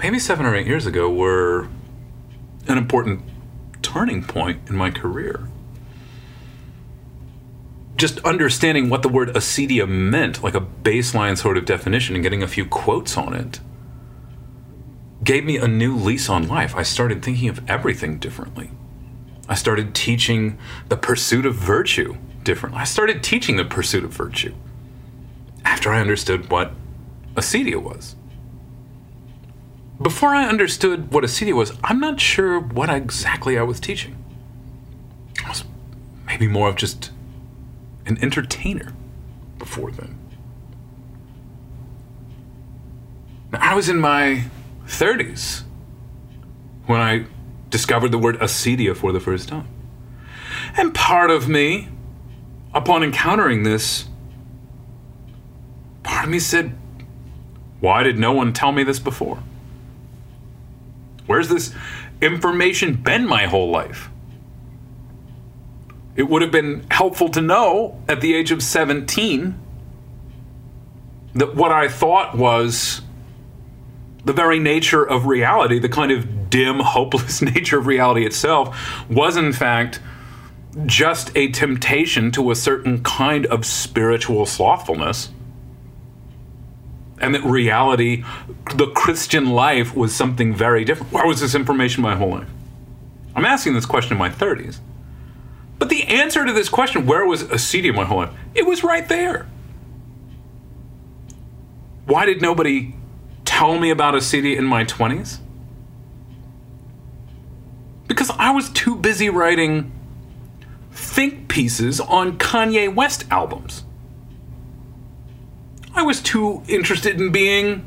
maybe 0.02 0.18
seven 0.20 0.46
or 0.46 0.56
eight 0.56 0.66
years 0.66 0.86
ago, 0.86 1.10
were 1.10 1.68
an 2.68 2.78
important 2.78 3.22
turning 3.82 4.24
point 4.24 4.62
in 4.70 4.76
my 4.76 4.90
career. 4.90 5.48
Just 7.98 8.20
understanding 8.20 8.90
what 8.90 9.02
the 9.02 9.10
word 9.10 9.30
acedia 9.30 9.88
meant, 9.88 10.42
like 10.42 10.56
a 10.56 10.62
baseline 10.62 11.38
sort 11.38 11.58
of 11.58 11.66
definition, 11.66 12.16
and 12.16 12.24
getting 12.24 12.42
a 12.42 12.48
few 12.48 12.66
quotes 12.66 13.18
on 13.18 13.34
it, 13.34 13.60
gave 15.24 15.44
me 15.44 15.58
a 15.58 15.68
new 15.68 15.96
lease 15.96 16.30
on 16.30 16.48
life. 16.48 16.76
I 16.76 16.84
started 16.84 17.24
thinking 17.24 17.50
of 17.50 17.70
everything 17.70 18.20
differently. 18.20 18.72
I 19.48 19.56
started 19.56 19.94
teaching 19.96 20.58
the 20.88 20.98
pursuit 20.98 21.46
of 21.46 21.56
virtue 21.56 22.18
differently. 22.44 22.82
I 22.82 22.86
started 22.86 23.24
teaching 23.24 23.58
the 23.58 23.66
pursuit 23.66 24.04
of 24.04 24.12
virtue 24.12 24.54
after 25.66 25.92
I 25.92 26.00
understood 26.00 26.50
what 26.50 26.72
acedia 27.36 27.82
was. 27.82 28.16
Before 30.02 30.30
I 30.30 30.46
understood 30.48 31.12
what 31.12 31.24
acedia 31.24 31.54
was, 31.54 31.78
I'm 31.84 32.00
not 32.00 32.22
sure 32.22 32.60
what 32.60 32.90
exactly 32.90 33.58
I 33.58 33.64
was 33.64 33.80
teaching. 33.80 34.16
I 35.44 35.50
was 35.50 35.66
maybe 36.26 36.48
more 36.48 36.70
of 36.70 36.76
just 36.76 37.12
an 38.06 38.18
entertainer 38.22 38.94
before 39.58 39.92
then. 39.92 40.18
Now, 43.52 43.60
I 43.62 43.76
was 43.76 43.90
in 43.90 44.00
my 44.00 44.46
30s 44.90 45.64
when 46.86 47.00
I 47.00 47.26
discovered 47.70 48.12
the 48.12 48.18
word 48.18 48.40
acedia 48.40 48.96
for 48.96 49.12
the 49.12 49.20
first 49.20 49.48
time. 49.48 49.68
And 50.76 50.94
part 50.94 51.30
of 51.30 51.48
me, 51.48 51.90
upon 52.74 53.04
encountering 53.04 53.64
this, 53.64 54.06
part 56.04 56.26
of 56.26 56.32
me 56.32 56.40
said, 56.40 56.76
Why 57.80 58.04
did 58.04 58.18
no 58.18 58.34
one 58.34 58.54
tell 58.54 58.72
me 58.72 58.84
this 58.84 59.00
before? 59.00 59.42
Where's 61.28 61.48
this 61.48 61.74
information 62.22 62.96
been 62.96 63.28
my 63.28 63.46
whole 63.46 63.70
life? 63.70 64.10
It 66.16 66.24
would 66.24 66.42
have 66.42 66.52
been 66.52 66.86
helpful 66.90 67.30
to 67.30 67.42
know 67.42 68.02
at 68.08 68.20
the 68.20 68.34
age 68.34 68.52
of 68.52 68.64
17 68.64 69.58
that 71.36 71.56
what 71.56 71.72
I 71.72 71.88
thought 71.88 72.36
was 72.36 73.02
the 74.26 74.34
very 74.34 74.60
nature 74.60 75.04
of 75.04 75.26
reality, 75.26 75.80
the 75.80 75.90
kind 75.90 76.12
of 76.12 76.50
dim, 76.50 76.80
hopeless 76.80 77.42
nature 77.42 77.80
of 77.80 77.88
reality 77.88 78.26
itself, 78.26 78.78
was 79.10 79.38
in 79.38 79.54
fact 79.54 80.00
just 80.86 81.36
a 81.36 81.50
temptation 81.50 82.32
to 82.32 82.52
a 82.52 82.56
certain 82.56 83.04
kind 83.04 83.46
of 83.48 83.66
spiritual 83.66 84.46
slothfulness. 84.46 85.30
And 87.22 87.36
that 87.36 87.44
reality, 87.44 88.24
the 88.76 88.88
Christian 88.88 89.50
life, 89.50 89.94
was 89.94 90.16
something 90.16 90.54
very 90.54 90.86
different. 90.86 91.12
Where 91.12 91.26
was 91.26 91.42
this 91.42 91.54
information 91.54 92.02
my 92.02 92.16
whole 92.16 92.30
life? 92.32 92.48
I'm 93.36 93.46
asking 93.46 93.74
this 93.74 93.86
question 93.86 94.14
in 94.14 94.20
my 94.20 94.30
30s. 94.30 94.80
But 95.80 95.90
the 95.90 96.04
answer 96.04 96.46
to 96.46 96.54
this 96.54 96.70
question, 96.70 97.06
where 97.06 97.26
was 97.26 97.44
acedia 97.44 97.94
my 97.94 98.06
whole 98.06 98.20
life? 98.20 98.34
It 98.56 98.66
was 98.66 98.84
right 98.84 99.08
there. 99.08 99.48
Why 102.06 102.26
did 102.26 102.42
nobody 102.42 102.94
tell 103.60 103.78
me 103.78 103.90
about 103.90 104.14
acedia 104.14 104.56
in 104.56 104.64
my 104.64 104.86
20s? 104.86 105.40
Because 108.08 108.32
I 108.40 108.52
was 108.52 108.70
too 108.70 108.96
busy 108.96 109.30
writing 109.30 109.92
think 110.92 111.50
pieces 111.50 112.00
on 112.00 112.38
Kanye 112.38 112.94
West 112.94 113.26
albums. 113.30 113.84
I 115.94 116.04
was 116.04 116.22
too 116.22 116.64
interested 116.70 117.20
in 117.20 117.34
being 117.34 117.86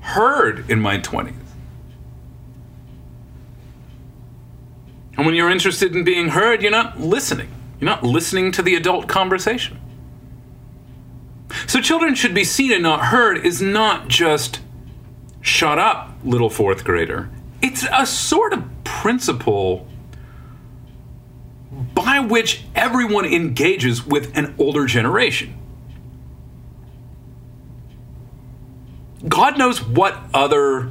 heard 0.00 0.70
in 0.70 0.80
my 0.80 0.98
20s. 0.98 1.34
And 5.16 5.26
when 5.26 5.34
you're 5.34 5.50
interested 5.50 5.96
in 5.96 6.04
being 6.04 6.28
heard, 6.28 6.62
you're 6.62 6.70
not 6.70 7.00
listening. 7.00 7.50
You're 7.80 7.90
not 7.90 8.04
listening 8.04 8.52
to 8.52 8.62
the 8.62 8.76
adult 8.76 9.08
conversation. 9.08 9.80
So, 11.66 11.80
children 11.80 12.14
should 12.14 12.34
be 12.34 12.44
seen 12.44 12.70
and 12.70 12.84
not 12.84 13.06
heard 13.06 13.44
is 13.44 13.60
not 13.60 14.06
just 14.06 14.60
shut 15.48 15.78
up, 15.78 16.10
little 16.22 16.50
fourth 16.50 16.84
grader. 16.84 17.30
It's 17.62 17.84
a 17.90 18.06
sort 18.06 18.52
of 18.52 18.62
principle 18.84 19.88
by 21.94 22.20
which 22.20 22.64
everyone 22.74 23.24
engages 23.24 24.06
with 24.06 24.36
an 24.36 24.54
older 24.58 24.86
generation. 24.86 25.54
God 29.26 29.58
knows 29.58 29.82
what 29.82 30.16
other 30.32 30.90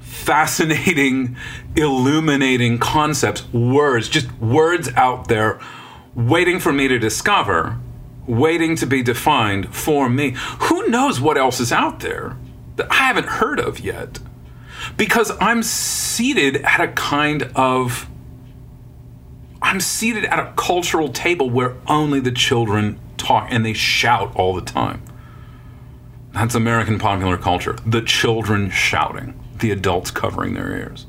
fascinating, 0.00 1.36
illuminating 1.74 2.78
concepts, 2.78 3.52
words, 3.52 4.08
just 4.08 4.30
words 4.38 4.88
out 4.94 5.28
there 5.28 5.58
waiting 6.14 6.60
for 6.60 6.72
me 6.72 6.86
to 6.86 6.98
discover, 6.98 7.78
waiting 8.26 8.76
to 8.76 8.86
be 8.86 9.02
defined 9.02 9.74
for 9.74 10.08
me. 10.08 10.36
Who 10.60 10.86
knows 10.88 11.20
what 11.20 11.36
else 11.36 11.58
is 11.58 11.72
out 11.72 12.00
there 12.00 12.36
that 12.76 12.90
I 12.90 12.94
haven't 12.94 13.26
heard 13.26 13.58
of 13.60 13.80
yet? 13.80 14.18
Because 14.96 15.32
I'm 15.40 15.62
seated 15.62 16.56
at 16.56 16.80
a 16.80 16.88
kind 16.88 17.50
of 17.54 18.08
I'm 19.62 19.80
seated 19.80 20.26
at 20.26 20.38
a 20.38 20.52
cultural 20.56 21.08
table 21.08 21.48
where 21.48 21.76
only 21.86 22.20
the 22.20 22.32
children 22.32 23.00
talk 23.16 23.48
and 23.50 23.64
they 23.64 23.72
shout 23.72 24.36
all 24.36 24.54
the 24.54 24.60
time. 24.60 25.02
That's 26.32 26.54
American 26.54 26.98
popular 26.98 27.38
culture. 27.38 27.76
The 27.86 28.02
children 28.02 28.68
shouting, 28.70 29.40
the 29.60 29.70
adults 29.70 30.10
covering 30.10 30.52
their 30.52 30.70
ears. 30.70 31.06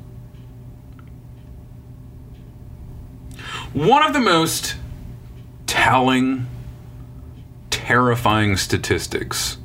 One 3.73 4.03
of 4.03 4.13
the 4.13 4.21
most 4.21 4.75
telling, 5.67 6.47
terrifying 7.71 8.55
statistics 8.55 9.57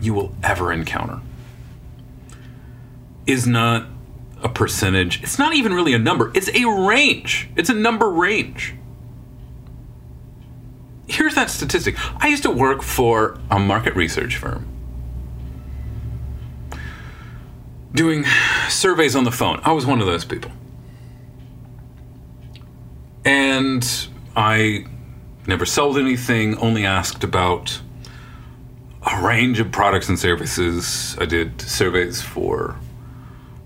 you 0.00 0.14
will 0.14 0.34
ever 0.42 0.72
encounter 0.72 1.20
is 3.26 3.46
not 3.46 3.86
a 4.42 4.48
percentage. 4.48 5.22
It's 5.22 5.38
not 5.38 5.54
even 5.54 5.74
really 5.74 5.92
a 5.92 5.98
number. 5.98 6.32
It's 6.34 6.48
a 6.48 6.64
range. 6.64 7.48
It's 7.56 7.68
a 7.68 7.74
number 7.74 8.10
range. 8.10 8.74
Here's 11.06 11.34
that 11.34 11.50
statistic. 11.50 11.96
I 12.22 12.28
used 12.28 12.44
to 12.44 12.50
work 12.50 12.82
for 12.82 13.38
a 13.50 13.58
market 13.58 13.94
research 13.94 14.36
firm 14.36 14.66
doing 17.92 18.24
surveys 18.68 19.16
on 19.16 19.24
the 19.24 19.32
phone. 19.32 19.60
I 19.64 19.72
was 19.72 19.84
one 19.84 20.00
of 20.00 20.06
those 20.06 20.24
people. 20.24 20.52
And 23.24 23.86
I 24.36 24.86
never 25.46 25.66
sold 25.66 25.98
anything, 25.98 26.56
only 26.58 26.86
asked 26.86 27.24
about 27.24 27.80
a 29.02 29.22
range 29.22 29.60
of 29.60 29.72
products 29.72 30.08
and 30.08 30.18
services. 30.18 31.16
I 31.18 31.26
did 31.26 31.60
surveys 31.60 32.20
for 32.20 32.76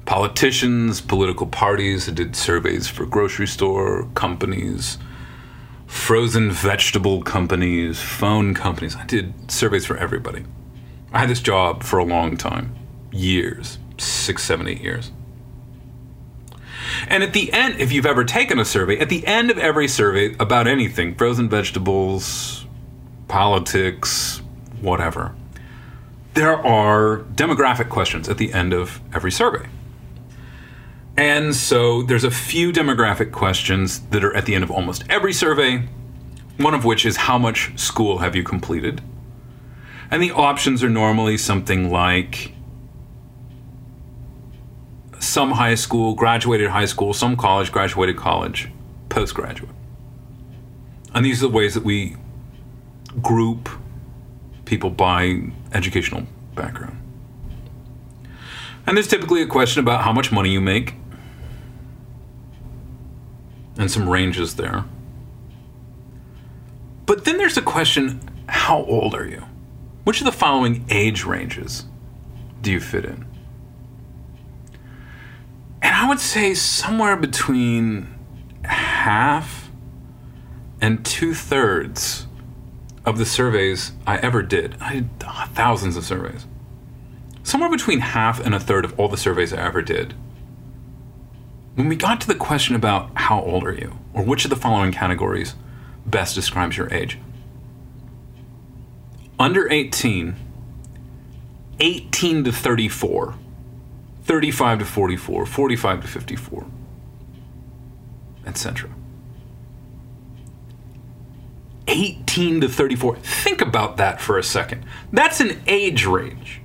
politicians, 0.06 1.00
political 1.00 1.46
parties. 1.46 2.08
I 2.08 2.12
did 2.12 2.36
surveys 2.36 2.88
for 2.88 3.06
grocery 3.06 3.46
store 3.46 4.08
companies, 4.14 4.98
frozen 5.86 6.50
vegetable 6.50 7.22
companies, 7.22 8.00
phone 8.00 8.54
companies. 8.54 8.96
I 8.96 9.04
did 9.06 9.50
surveys 9.50 9.86
for 9.86 9.96
everybody. 9.96 10.44
I 11.12 11.20
had 11.20 11.30
this 11.30 11.40
job 11.40 11.82
for 11.82 11.98
a 11.98 12.04
long 12.04 12.36
time 12.36 12.74
years 13.12 13.78
six, 13.98 14.42
seven, 14.42 14.66
eight 14.66 14.80
years. 14.80 15.12
And 17.08 17.22
at 17.22 17.32
the 17.32 17.52
end, 17.52 17.80
if 17.80 17.92
you've 17.92 18.06
ever 18.06 18.24
taken 18.24 18.58
a 18.58 18.64
survey, 18.64 18.98
at 18.98 19.08
the 19.08 19.26
end 19.26 19.50
of 19.50 19.58
every 19.58 19.88
survey 19.88 20.34
about 20.38 20.66
anything 20.66 21.14
frozen 21.14 21.48
vegetables, 21.48 22.66
politics, 23.28 24.42
whatever 24.84 25.34
there 26.34 26.56
are 26.66 27.18
demographic 27.34 27.88
questions 27.88 28.28
at 28.28 28.38
the 28.38 28.52
end 28.52 28.72
of 28.72 29.00
every 29.12 29.30
survey. 29.30 29.66
And 31.16 31.54
so 31.54 32.02
there's 32.02 32.24
a 32.24 32.30
few 32.30 32.72
demographic 32.72 33.30
questions 33.30 34.00
that 34.10 34.24
are 34.24 34.34
at 34.36 34.46
the 34.46 34.54
end 34.56 34.64
of 34.64 34.70
almost 34.70 35.04
every 35.08 35.32
survey, 35.32 35.88
one 36.56 36.74
of 36.74 36.84
which 36.84 37.06
is 37.06 37.16
how 37.16 37.38
much 37.38 37.78
school 37.78 38.18
have 38.18 38.34
you 38.34 38.42
completed? 38.42 39.00
And 40.10 40.20
the 40.20 40.32
options 40.32 40.82
are 40.82 40.90
normally 40.90 41.38
something 41.38 41.90
like 41.90 42.52
some 45.20 45.52
high 45.52 45.76
school, 45.76 46.14
graduated 46.14 46.70
high 46.70 46.84
school, 46.84 47.14
some 47.14 47.36
college, 47.36 47.70
graduated 47.70 48.16
college, 48.16 48.68
postgraduate. 49.08 49.70
And 51.14 51.24
these 51.24 51.44
are 51.44 51.46
the 51.46 51.54
ways 51.54 51.74
that 51.74 51.84
we 51.84 52.16
group 53.22 53.68
people 54.64 54.90
by 54.90 55.40
educational 55.72 56.24
background. 56.54 56.98
And 58.86 58.96
there's 58.96 59.08
typically 59.08 59.42
a 59.42 59.46
question 59.46 59.80
about 59.80 60.02
how 60.02 60.12
much 60.12 60.30
money 60.30 60.50
you 60.50 60.60
make 60.60 60.94
and 63.78 63.90
some 63.90 64.08
ranges 64.08 64.56
there. 64.56 64.84
But 67.06 67.24
then 67.24 67.38
there's 67.38 67.56
a 67.56 67.62
question 67.62 68.20
how 68.46 68.84
old 68.84 69.14
are 69.14 69.26
you? 69.26 69.44
Which 70.04 70.20
of 70.20 70.26
the 70.26 70.32
following 70.32 70.84
age 70.90 71.24
ranges 71.24 71.86
do 72.60 72.70
you 72.70 72.80
fit 72.80 73.04
in? 73.04 73.26
And 75.82 75.94
I 75.94 76.08
would 76.08 76.20
say 76.20 76.54
somewhere 76.54 77.16
between 77.16 78.14
half 78.64 79.70
and 80.80 81.04
two 81.04 81.34
thirds 81.34 82.26
of 83.04 83.18
the 83.18 83.26
surveys 83.26 83.92
I 84.06 84.16
ever 84.18 84.42
did, 84.42 84.76
I 84.80 84.94
did 84.94 85.20
thousands 85.54 85.96
of 85.96 86.04
surveys. 86.04 86.46
Somewhere 87.42 87.70
between 87.70 88.00
half 88.00 88.40
and 88.40 88.54
a 88.54 88.60
third 88.60 88.84
of 88.84 88.98
all 88.98 89.08
the 89.08 89.16
surveys 89.16 89.52
I 89.52 89.58
ever 89.64 89.82
did 89.82 90.14
when 91.74 91.88
we 91.88 91.96
got 91.96 92.20
to 92.20 92.26
the 92.26 92.34
question 92.34 92.76
about 92.76 93.10
how 93.14 93.40
old 93.40 93.64
are 93.64 93.74
you, 93.74 93.98
or 94.12 94.22
which 94.22 94.44
of 94.44 94.50
the 94.50 94.56
following 94.56 94.92
categories 94.92 95.54
best 96.06 96.34
describes 96.34 96.76
your 96.76 96.92
age, 96.92 97.18
under 99.38 99.70
18, 99.70 100.36
18 101.80 102.44
to 102.44 102.52
34, 102.52 103.34
35 104.22 104.78
to 104.78 104.84
44, 104.84 105.46
45 105.46 106.00
to 106.02 106.08
54, 106.08 106.66
etc. 108.46 108.90
18 111.86 112.62
to 112.62 112.68
34. 112.68 113.16
Think 113.16 113.60
about 113.60 113.96
that 113.98 114.20
for 114.20 114.38
a 114.38 114.42
second. 114.42 114.84
That's 115.12 115.40
an 115.40 115.62
age 115.66 116.06
range 116.06 116.60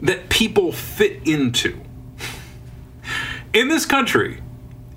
that 0.00 0.28
people 0.28 0.72
fit 0.72 1.26
into 1.26 1.80
in 3.52 3.68
this 3.68 3.86
country, 3.86 4.42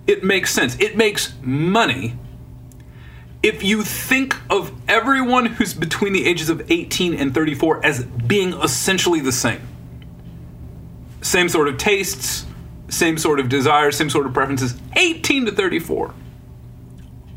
it 0.07 0.23
makes 0.23 0.53
sense. 0.53 0.77
It 0.79 0.95
makes 0.95 1.33
money 1.41 2.17
if 3.43 3.63
you 3.63 3.83
think 3.83 4.35
of 4.49 4.71
everyone 4.87 5.45
who's 5.45 5.73
between 5.73 6.13
the 6.13 6.25
ages 6.25 6.49
of 6.49 6.71
18 6.71 7.13
and 7.13 7.33
34 7.33 7.85
as 7.85 8.05
being 8.05 8.53
essentially 8.53 9.19
the 9.19 9.31
same. 9.31 9.61
Same 11.21 11.49
sort 11.49 11.67
of 11.67 11.77
tastes, 11.77 12.45
same 12.87 13.17
sort 13.17 13.39
of 13.39 13.49
desires, 13.49 13.97
same 13.97 14.09
sort 14.09 14.25
of 14.25 14.33
preferences. 14.33 14.75
18 14.95 15.45
to 15.47 15.51
34. 15.51 16.13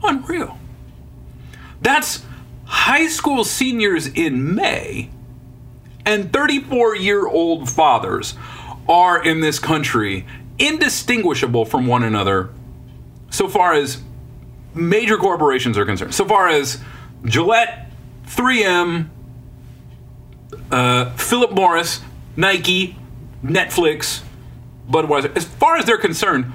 Unreal. 0.04 0.57
That's 1.88 2.22
high 2.66 3.06
school 3.06 3.44
seniors 3.44 4.08
in 4.08 4.54
May 4.54 5.08
and 6.04 6.30
34 6.30 6.96
year 6.96 7.26
old 7.26 7.70
fathers 7.70 8.34
are 8.86 9.24
in 9.24 9.40
this 9.40 9.58
country 9.58 10.26
indistinguishable 10.58 11.64
from 11.64 11.86
one 11.86 12.02
another 12.02 12.50
so 13.30 13.48
far 13.48 13.72
as 13.72 14.02
major 14.74 15.16
corporations 15.16 15.78
are 15.78 15.86
concerned. 15.86 16.14
So 16.14 16.26
far 16.26 16.48
as 16.48 16.78
Gillette, 17.24 17.90
3M, 18.26 19.08
uh, 20.70 21.12
Philip 21.12 21.52
Morris, 21.52 22.02
Nike, 22.36 22.98
Netflix, 23.42 24.20
Budweiser, 24.90 25.34
as 25.34 25.46
far 25.46 25.78
as 25.78 25.86
they're 25.86 25.96
concerned, 25.96 26.52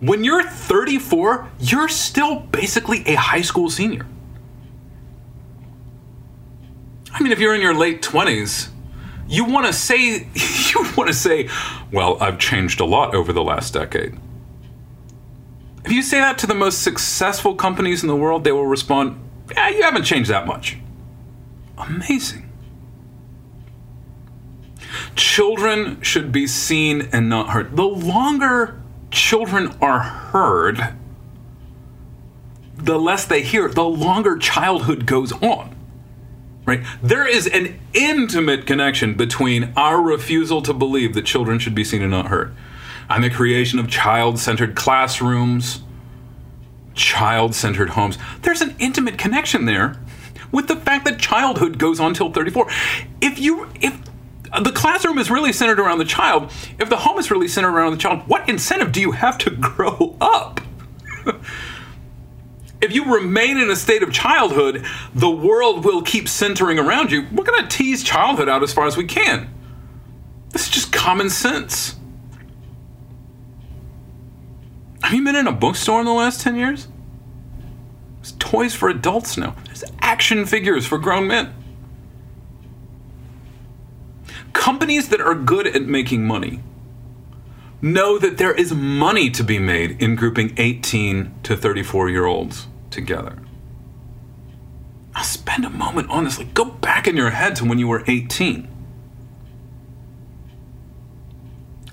when 0.00 0.22
you're 0.22 0.42
34, 0.42 1.48
you're 1.60 1.88
still 1.88 2.40
basically 2.40 3.06
a 3.06 3.14
high 3.14 3.40
school 3.40 3.70
senior. 3.70 4.04
I 7.12 7.22
mean, 7.22 7.32
if 7.32 7.38
you're 7.38 7.54
in 7.54 7.60
your 7.60 7.74
late 7.74 8.02
20s, 8.02 8.68
you 9.28 9.44
want 9.44 9.66
to 9.66 9.72
say 9.72 10.26
you 10.34 10.86
want 10.96 11.08
to 11.08 11.14
say, 11.14 11.48
"Well, 11.92 12.18
I've 12.20 12.38
changed 12.38 12.80
a 12.80 12.84
lot 12.84 13.14
over 13.14 13.32
the 13.32 13.42
last 13.42 13.72
decade." 13.72 14.18
If 15.84 15.92
you 15.92 16.02
say 16.02 16.18
that 16.18 16.36
to 16.38 16.46
the 16.46 16.54
most 16.54 16.82
successful 16.82 17.54
companies 17.54 18.02
in 18.02 18.08
the 18.08 18.16
world, 18.16 18.44
they 18.44 18.52
will 18.52 18.66
respond, 18.66 19.18
"Yeah, 19.52 19.70
you 19.70 19.82
haven't 19.82 20.04
changed 20.04 20.30
that 20.30 20.46
much." 20.46 20.78
Amazing. 21.78 22.46
Children 25.14 26.00
should 26.02 26.32
be 26.32 26.46
seen 26.46 27.08
and 27.12 27.28
not 27.28 27.50
heard. 27.50 27.76
The 27.76 27.84
longer 27.84 28.80
children 29.10 29.74
are 29.80 30.00
heard, 30.00 30.94
the 32.76 32.98
less 32.98 33.24
they 33.24 33.42
hear, 33.42 33.68
the 33.68 33.84
longer 33.84 34.36
childhood 34.36 35.06
goes 35.06 35.32
on. 35.32 35.76
Right? 36.70 36.86
There 37.02 37.26
is 37.26 37.46
an 37.46 37.78
intimate 37.92 38.66
connection 38.66 39.14
between 39.14 39.72
our 39.76 40.00
refusal 40.00 40.62
to 40.62 40.72
believe 40.72 41.14
that 41.14 41.26
children 41.26 41.58
should 41.58 41.74
be 41.74 41.84
seen 41.84 42.02
and 42.02 42.10
not 42.10 42.26
heard 42.26 42.54
and 43.10 43.24
the 43.24 43.30
creation 43.30 43.78
of 43.80 43.88
child 43.88 44.38
centered 44.38 44.76
classrooms, 44.76 45.82
child 46.94 47.54
centered 47.54 47.90
homes. 47.90 48.16
There's 48.42 48.60
an 48.60 48.76
intimate 48.78 49.18
connection 49.18 49.64
there 49.64 49.96
with 50.52 50.68
the 50.68 50.76
fact 50.76 51.04
that 51.04 51.18
childhood 51.18 51.78
goes 51.78 51.98
on 51.98 52.14
till 52.14 52.32
34. 52.32 52.68
If 53.20 53.38
you, 53.40 53.68
if 53.80 54.00
the 54.62 54.70
classroom 54.70 55.18
is 55.18 55.28
really 55.28 55.52
centered 55.52 55.80
around 55.80 55.98
the 55.98 56.04
child, 56.04 56.52
if 56.78 56.88
the 56.88 56.98
home 56.98 57.18
is 57.18 57.30
really 57.30 57.48
centered 57.48 57.74
around 57.74 57.92
the 57.92 57.98
child, 57.98 58.22
what 58.28 58.48
incentive 58.48 58.92
do 58.92 59.00
you 59.00 59.10
have 59.10 59.36
to 59.38 59.50
grow 59.50 60.16
up? 60.20 60.60
If 62.80 62.94
you 62.94 63.12
remain 63.12 63.58
in 63.58 63.70
a 63.70 63.76
state 63.76 64.02
of 64.02 64.12
childhood, 64.12 64.84
the 65.14 65.30
world 65.30 65.84
will 65.84 66.02
keep 66.02 66.28
centering 66.28 66.78
around 66.78 67.12
you. 67.12 67.26
We're 67.32 67.44
going 67.44 67.62
to 67.62 67.68
tease 67.68 68.02
childhood 68.02 68.48
out 68.48 68.62
as 68.62 68.72
far 68.72 68.86
as 68.86 68.96
we 68.96 69.04
can. 69.04 69.52
This 70.50 70.64
is 70.64 70.70
just 70.70 70.92
common 70.92 71.30
sense. 71.30 71.96
Have 75.02 75.14
you 75.14 75.24
been 75.24 75.36
in 75.36 75.46
a 75.46 75.52
bookstore 75.52 76.00
in 76.00 76.06
the 76.06 76.12
last 76.12 76.40
10 76.40 76.56
years? 76.56 76.88
There's 78.16 78.32
toys 78.38 78.74
for 78.74 78.88
adults 78.88 79.36
now, 79.36 79.56
there's 79.66 79.84
action 80.00 80.46
figures 80.46 80.86
for 80.86 80.98
grown 80.98 81.26
men. 81.26 81.54
Companies 84.52 85.08
that 85.08 85.20
are 85.20 85.34
good 85.34 85.66
at 85.66 85.82
making 85.82 86.26
money 86.26 86.60
know 87.82 88.18
that 88.18 88.38
there 88.38 88.52
is 88.52 88.72
money 88.72 89.30
to 89.30 89.42
be 89.42 89.58
made 89.58 90.02
in 90.02 90.16
grouping 90.16 90.52
18 90.56 91.34
to 91.44 91.56
34 91.56 92.10
year 92.10 92.26
olds 92.26 92.66
together. 92.90 93.38
Now, 95.14 95.22
spend 95.22 95.64
a 95.64 95.70
moment, 95.70 96.08
honestly, 96.10 96.44
go 96.44 96.64
back 96.64 97.06
in 97.06 97.16
your 97.16 97.30
head 97.30 97.56
to 97.56 97.64
when 97.64 97.78
you 97.78 97.88
were 97.88 98.04
18. 98.06 98.68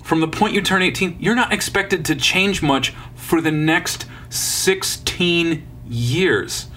From 0.04 0.22
the 0.22 0.28
point 0.28 0.54
you 0.54 0.62
turn 0.62 0.82
18, 0.82 1.18
you're 1.20 1.36
not 1.36 1.52
expected 1.52 2.06
to 2.06 2.16
change 2.16 2.62
much 2.62 2.92
for 3.16 3.42
the 3.42 3.52
next 3.52 4.06
16 4.30 5.68
years. 5.88 6.68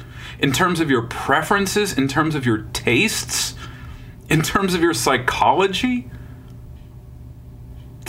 In 0.41 0.53
terms 0.53 0.81
of 0.81 0.91
your 0.91 1.03
preferences, 1.03 1.97
in 1.97 2.09
terms 2.09 2.35
of 2.35 2.47
your 2.47 2.63
tastes, 2.73 3.55
in 4.31 4.43
terms 4.43 4.75
of 4.75 4.81
your 4.81 4.95
psychology. 4.95 6.09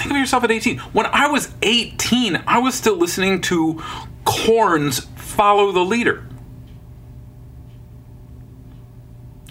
Think 0.02 0.14
of 0.14 0.18
yourself 0.18 0.44
at 0.44 0.50
18. 0.50 0.80
When 0.80 1.06
I 1.06 1.28
was 1.28 1.54
18, 1.62 2.44
I 2.48 2.58
was 2.58 2.74
still 2.74 2.98
listening 2.98 3.40
to 3.42 3.80
Korn's 4.26 5.02
Follow 5.16 5.72
the 5.72 5.86
Leader. 5.86 6.26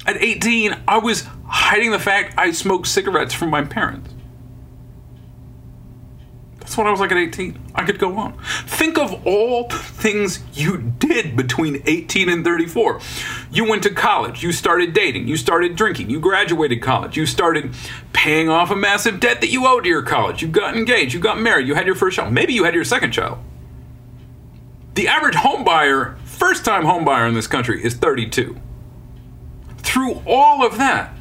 At 0.07 0.17
18, 0.17 0.77
I 0.89 0.99
was 0.99 1.25
hiding 1.47 1.93
the 1.93 2.01
fact 2.01 2.35
I 2.37 2.51
smoked 2.51 2.89
cigarettes 2.89 3.33
from 3.33 3.51
my 3.51 3.63
parents. 3.63 4.13
That's 6.59 6.77
what 6.77 6.89
I 6.89 6.91
was 6.91 6.99
like 6.99 7.13
at 7.13 7.19
18. 7.19 7.73
I 7.77 7.85
could 7.85 8.01
go 8.01 8.17
on. 8.19 8.37
Think 8.67 8.99
of 8.99 9.25
all 9.25 9.69
the 9.69 9.79
things 9.79 10.41
you 10.55 10.79
did 10.99 11.37
between 11.37 11.81
18 11.87 12.29
and 12.29 12.45
34. 12.45 13.01
You 13.53 13.69
went 13.69 13.83
to 13.83 13.91
college, 13.91 14.45
you 14.45 14.53
started 14.53 14.93
dating, 14.93 15.27
you 15.27 15.37
started 15.37 15.75
drinking, 15.75 16.09
you 16.09 16.21
graduated 16.21 16.81
college, 16.83 17.17
you 17.17 17.27
started 17.27 17.75
paying 18.13 18.49
off 18.49 18.71
a 18.71 18.77
massive 18.77 19.19
debt 19.19 19.41
that 19.41 19.51
you 19.51 19.67
owed 19.67 19.83
to 19.83 19.89
your 19.89 20.03
college, 20.03 20.41
you 20.41 20.47
got 20.49 20.77
engaged, 20.77 21.15
you 21.15 21.21
got 21.21 21.41
married, 21.41 21.67
you 21.67 21.75
had 21.75 21.87
your 21.87 21.97
first 21.97 22.17
child, 22.17 22.33
maybe 22.33 22.53
you 22.53 22.63
had 22.63 22.75
your 22.75 22.85
second 22.85 23.11
child. 23.11 23.39
The 24.95 25.09
average 25.09 25.35
home 25.35 25.65
buyer, 25.65 26.17
first 26.25 26.65
time 26.65 26.85
home 26.85 27.05
buyer 27.05 27.27
in 27.27 27.35
this 27.35 27.49
country, 27.49 27.83
is 27.85 27.95
32. 27.95 28.57
Through 29.79 30.23
all 30.27 30.65
of 30.65 30.79
that, 30.79 31.13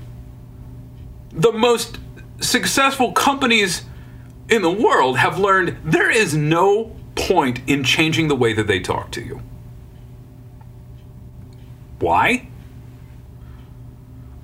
the 1.31 1.51
most 1.51 1.97
successful 2.39 3.11
companies 3.11 3.83
in 4.49 4.61
the 4.61 4.71
world 4.71 5.17
have 5.17 5.39
learned 5.39 5.77
there 5.83 6.09
is 6.09 6.35
no 6.35 6.95
point 7.15 7.61
in 7.67 7.83
changing 7.83 8.27
the 8.27 8.35
way 8.35 8.53
that 8.53 8.67
they 8.67 8.79
talk 8.79 9.11
to 9.11 9.23
you. 9.23 9.41
Why? 11.99 12.47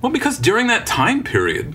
Well, 0.00 0.12
because 0.12 0.38
during 0.38 0.66
that 0.68 0.86
time 0.86 1.22
period, 1.22 1.74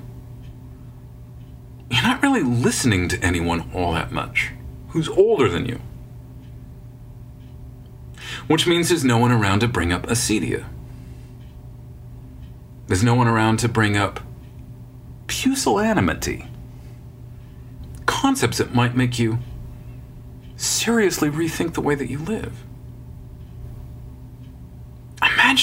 you're 1.89 2.03
not 2.03 2.21
really 2.21 2.43
listening 2.43 3.07
to 3.09 3.23
anyone 3.23 3.69
all 3.73 3.93
that 3.93 4.11
much 4.11 4.51
who's 4.89 5.09
older 5.09 5.49
than 5.49 5.65
you. 5.65 5.81
Which 8.47 8.67
means 8.67 8.89
there's 8.89 9.03
no 9.03 9.17
one 9.17 9.31
around 9.31 9.59
to 9.59 9.67
bring 9.67 9.91
up 9.91 10.07
acedia. 10.07 10.65
There's 12.87 13.03
no 13.03 13.15
one 13.15 13.27
around 13.27 13.57
to 13.59 13.69
bring 13.69 13.97
up 13.97 14.19
pusillanimity 15.27 16.47
concepts 18.05 18.57
that 18.59 18.73
might 18.73 18.95
make 18.95 19.17
you 19.17 19.39
seriously 20.55 21.29
rethink 21.29 21.73
the 21.73 21.81
way 21.81 21.95
that 21.95 22.09
you 22.09 22.19
live. 22.19 22.63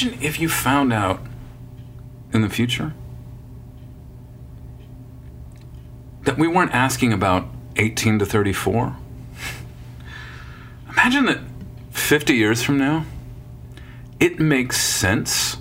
Imagine 0.01 0.23
if 0.23 0.39
you 0.39 0.49
found 0.49 0.93
out 0.93 1.21
in 2.33 2.43
the 2.43 2.49
future 2.49 2.95
that 6.23 6.39
we 6.39 6.47
weren't 6.47 6.73
asking 6.73 7.13
about 7.13 7.49
18 7.75 8.21
to 8.21 8.27
34. 8.27 8.97
Imagine 10.91 11.27
that 11.27 11.41
50 11.91 12.33
years 12.33 12.63
from 12.63 12.79
now, 12.79 13.07
it 14.21 14.39
makes 14.39 14.81
sense 14.81 15.57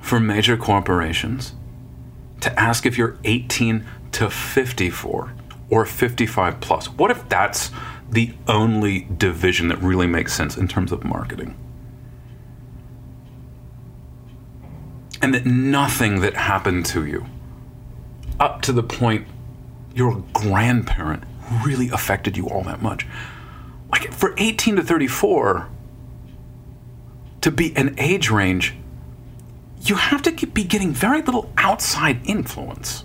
for 0.00 0.20
major 0.20 0.56
corporations 0.56 1.54
to 2.40 2.56
ask 2.60 2.86
if 2.86 2.96
you're 2.96 3.18
18 3.24 3.84
to 4.12 4.30
54 4.30 5.32
or 5.68 5.84
55 5.84 6.60
plus? 6.60 6.86
What 6.90 7.10
if 7.10 7.28
that's 7.28 7.72
the 8.08 8.34
only 8.46 9.08
division 9.16 9.66
that 9.66 9.78
really 9.78 10.06
makes 10.06 10.32
sense 10.32 10.56
in 10.56 10.68
terms 10.68 10.92
of 10.92 11.02
marketing? 11.02 11.56
And 15.20 15.34
that 15.34 15.46
nothing 15.46 16.20
that 16.20 16.34
happened 16.36 16.86
to 16.86 17.04
you 17.04 17.26
up 18.38 18.62
to 18.62 18.72
the 18.72 18.82
point 18.82 19.26
you're 19.94 20.22
grandparent 20.32 21.24
really 21.64 21.88
affected 21.88 22.36
you 22.36 22.48
all 22.48 22.62
that 22.62 22.82
much. 22.82 23.06
Like 23.90 24.12
for 24.12 24.34
18 24.36 24.76
to 24.76 24.82
34 24.82 25.68
to 27.40 27.50
be 27.50 27.74
an 27.76 27.94
age 27.98 28.30
range, 28.30 28.74
you 29.82 29.96
have 29.96 30.22
to 30.22 30.46
be 30.46 30.64
getting 30.64 30.92
very 30.92 31.22
little 31.22 31.52
outside 31.56 32.20
influence 32.24 33.04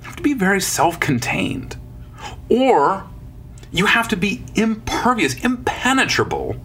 You 0.00 0.06
have 0.06 0.16
to 0.16 0.22
be 0.22 0.34
very 0.34 0.60
self 0.60 0.98
contained. 0.98 1.76
Or 2.48 3.06
you 3.70 3.86
have 3.86 4.08
to 4.08 4.16
be 4.16 4.44
impervious, 4.54 5.42
impenetrable 5.44 6.56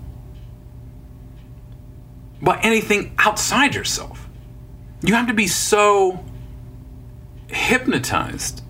by 2.42 2.60
anything 2.62 3.16
outside 3.20 3.76
yourself. 3.76 4.28
You 5.02 5.16
have 5.16 5.28
to 5.28 5.34
be 5.34 5.48
so 5.48 6.24
hypnotized 7.48 8.62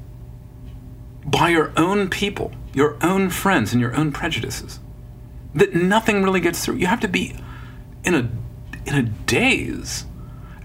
by 1.26 1.50
your 1.50 1.74
own 1.76 2.10
people, 2.10 2.52
your 2.74 2.98
own 3.02 3.30
friends, 3.30 3.74
and 3.74 3.82
your 3.82 3.96
own 3.96 4.12
prejudices 4.12 4.80
that 5.56 5.74
nothing 5.74 6.24
really 6.24 6.40
gets 6.40 6.64
through. 6.64 6.76
You 6.76 6.88
have 6.88 7.00
to 7.02 7.08
be 7.08 7.36
in 8.04 8.14
a 8.16 8.30
in 8.86 8.94
a 8.94 9.04
daze 9.04 10.06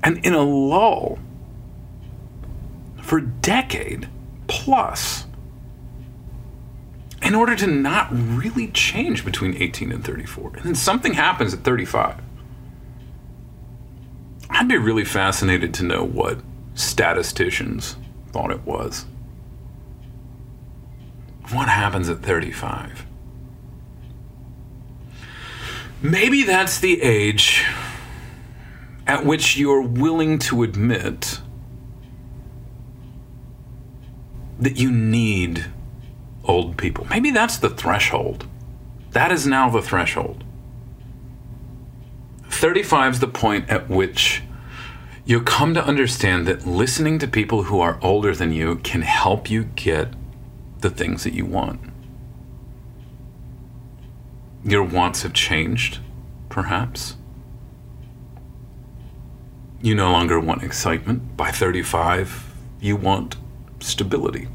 and 0.02 0.24
in 0.24 0.34
a 0.34 0.42
lull 0.42 1.18
for 3.00 3.18
a 3.18 3.26
decade 3.26 4.08
plus 4.46 5.26
in 7.20 7.34
order 7.34 7.56
to 7.56 7.66
not 7.66 8.08
really 8.10 8.68
change 8.68 9.24
between 9.24 9.60
18 9.60 9.92
and 9.92 10.04
34. 10.04 10.52
And 10.56 10.64
then 10.64 10.74
something 10.74 11.14
happens 11.14 11.54
at 11.54 11.60
35. 11.60 12.20
I'd 14.52 14.68
be 14.68 14.76
really 14.76 15.04
fascinated 15.04 15.72
to 15.74 15.82
know 15.82 16.04
what 16.04 16.38
statisticians 16.74 17.96
thought 18.32 18.50
it 18.50 18.60
was. 18.62 19.06
What 21.50 21.68
happens 21.68 22.08
at 22.08 22.22
35? 22.22 23.06
Maybe 26.02 26.42
that's 26.42 26.80
the 26.80 27.02
age 27.02 27.64
at 29.06 29.24
which 29.24 29.56
you're 29.56 29.82
willing 29.82 30.38
to 30.38 30.62
admit 30.62 31.40
that 34.58 34.76
you 34.76 34.90
need 34.90 35.66
old 36.44 36.76
people. 36.76 37.06
Maybe 37.10 37.30
that's 37.30 37.58
the 37.58 37.70
threshold. 37.70 38.46
That 39.10 39.32
is 39.32 39.46
now 39.46 39.68
the 39.70 39.82
threshold. 39.82 40.44
35 42.62 43.14
is 43.14 43.18
the 43.18 43.26
point 43.26 43.68
at 43.68 43.90
which 43.90 44.40
you 45.24 45.40
come 45.40 45.74
to 45.74 45.84
understand 45.84 46.46
that 46.46 46.64
listening 46.64 47.18
to 47.18 47.26
people 47.26 47.64
who 47.64 47.80
are 47.80 47.98
older 48.00 48.36
than 48.36 48.52
you 48.52 48.76
can 48.84 49.02
help 49.02 49.50
you 49.50 49.64
get 49.64 50.14
the 50.78 50.88
things 50.88 51.24
that 51.24 51.34
you 51.34 51.44
want. 51.44 51.80
Your 54.62 54.84
wants 54.84 55.22
have 55.24 55.32
changed, 55.32 55.98
perhaps. 56.48 57.16
You 59.80 59.96
no 59.96 60.12
longer 60.12 60.38
want 60.38 60.62
excitement. 60.62 61.36
By 61.36 61.50
35, 61.50 62.54
you 62.80 62.94
want 62.94 63.34
stability. 63.80 64.46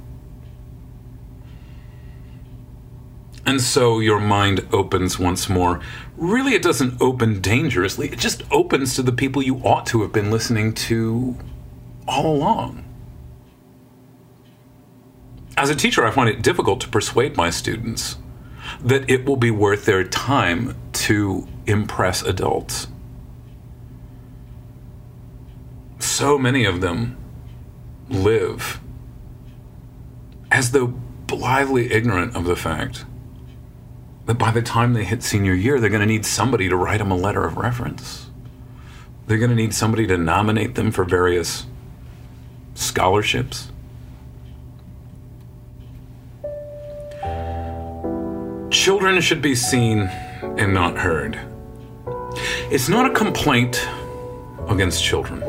And 3.48 3.62
so 3.62 4.00
your 4.00 4.20
mind 4.20 4.68
opens 4.74 5.18
once 5.18 5.48
more. 5.48 5.80
Really, 6.18 6.54
it 6.54 6.62
doesn't 6.62 7.02
open 7.02 7.40
dangerously, 7.40 8.10
it 8.10 8.20
just 8.20 8.44
opens 8.52 8.94
to 8.96 9.02
the 9.02 9.14
people 9.14 9.42
you 9.42 9.56
ought 9.60 9.86
to 9.88 10.02
have 10.02 10.12
been 10.12 10.30
listening 10.30 10.74
to 10.74 11.38
all 12.06 12.36
along. 12.36 12.84
As 15.56 15.70
a 15.70 15.76
teacher, 15.76 16.06
I 16.06 16.12
find 16.12 16.30
it 16.30 16.42
difficult 16.42 16.82
to 16.82 16.90
persuade 16.90 17.38
my 17.38 17.50
students 17.50 18.18
that 18.82 19.10
it 19.10 19.26
will 19.26 19.38
be 19.38 19.50
worth 19.50 19.86
their 19.86 20.04
time 20.04 20.76
to 20.92 21.48
impress 21.66 22.22
adults. 22.22 22.90
So 26.00 26.38
many 26.38 26.66
of 26.66 26.82
them 26.82 27.16
live 28.10 28.82
as 30.52 30.72
though 30.72 30.88
blithely 30.88 31.94
ignorant 31.94 32.36
of 32.36 32.44
the 32.44 32.58
fact 32.58 33.06
that 34.28 34.38
by 34.38 34.52
the 34.52 34.62
time 34.62 34.94
they 34.94 35.06
hit 35.06 35.24
senior 35.24 35.54
year, 35.54 35.80
they're 35.80 35.90
going 35.90 36.02
to 36.02 36.06
need 36.06 36.26
somebody 36.26 36.68
to 36.68 36.76
write 36.76 37.00
them 37.00 37.12
a 37.12 37.16
letter 37.16 37.46
of 37.46 37.58
reference. 37.58 38.30
They're 39.26 39.38
going 39.38 39.50
to 39.50 39.56
need 39.56 39.74
somebody 39.74 40.06
to 40.08 40.18
nominate 40.18 40.76
them 40.76 40.92
for 40.92 41.06
various 41.06 41.66
scholarships. 42.76 43.72
Children 48.70 49.22
should 49.22 49.42
be 49.42 49.56
seen 49.56 50.02
and 50.58 50.74
not 50.74 50.98
heard. 50.98 51.40
It's 52.70 52.90
not 52.90 53.10
a 53.10 53.14
complaint 53.14 53.88
against 54.68 55.02
children. 55.02 55.42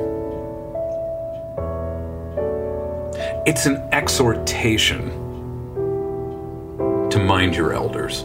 It's 3.45 3.67
an 3.67 3.77
exhortation 3.91 5.11
to 7.11 7.19
mind 7.19 7.57
your 7.57 7.73
elders. 7.73 8.25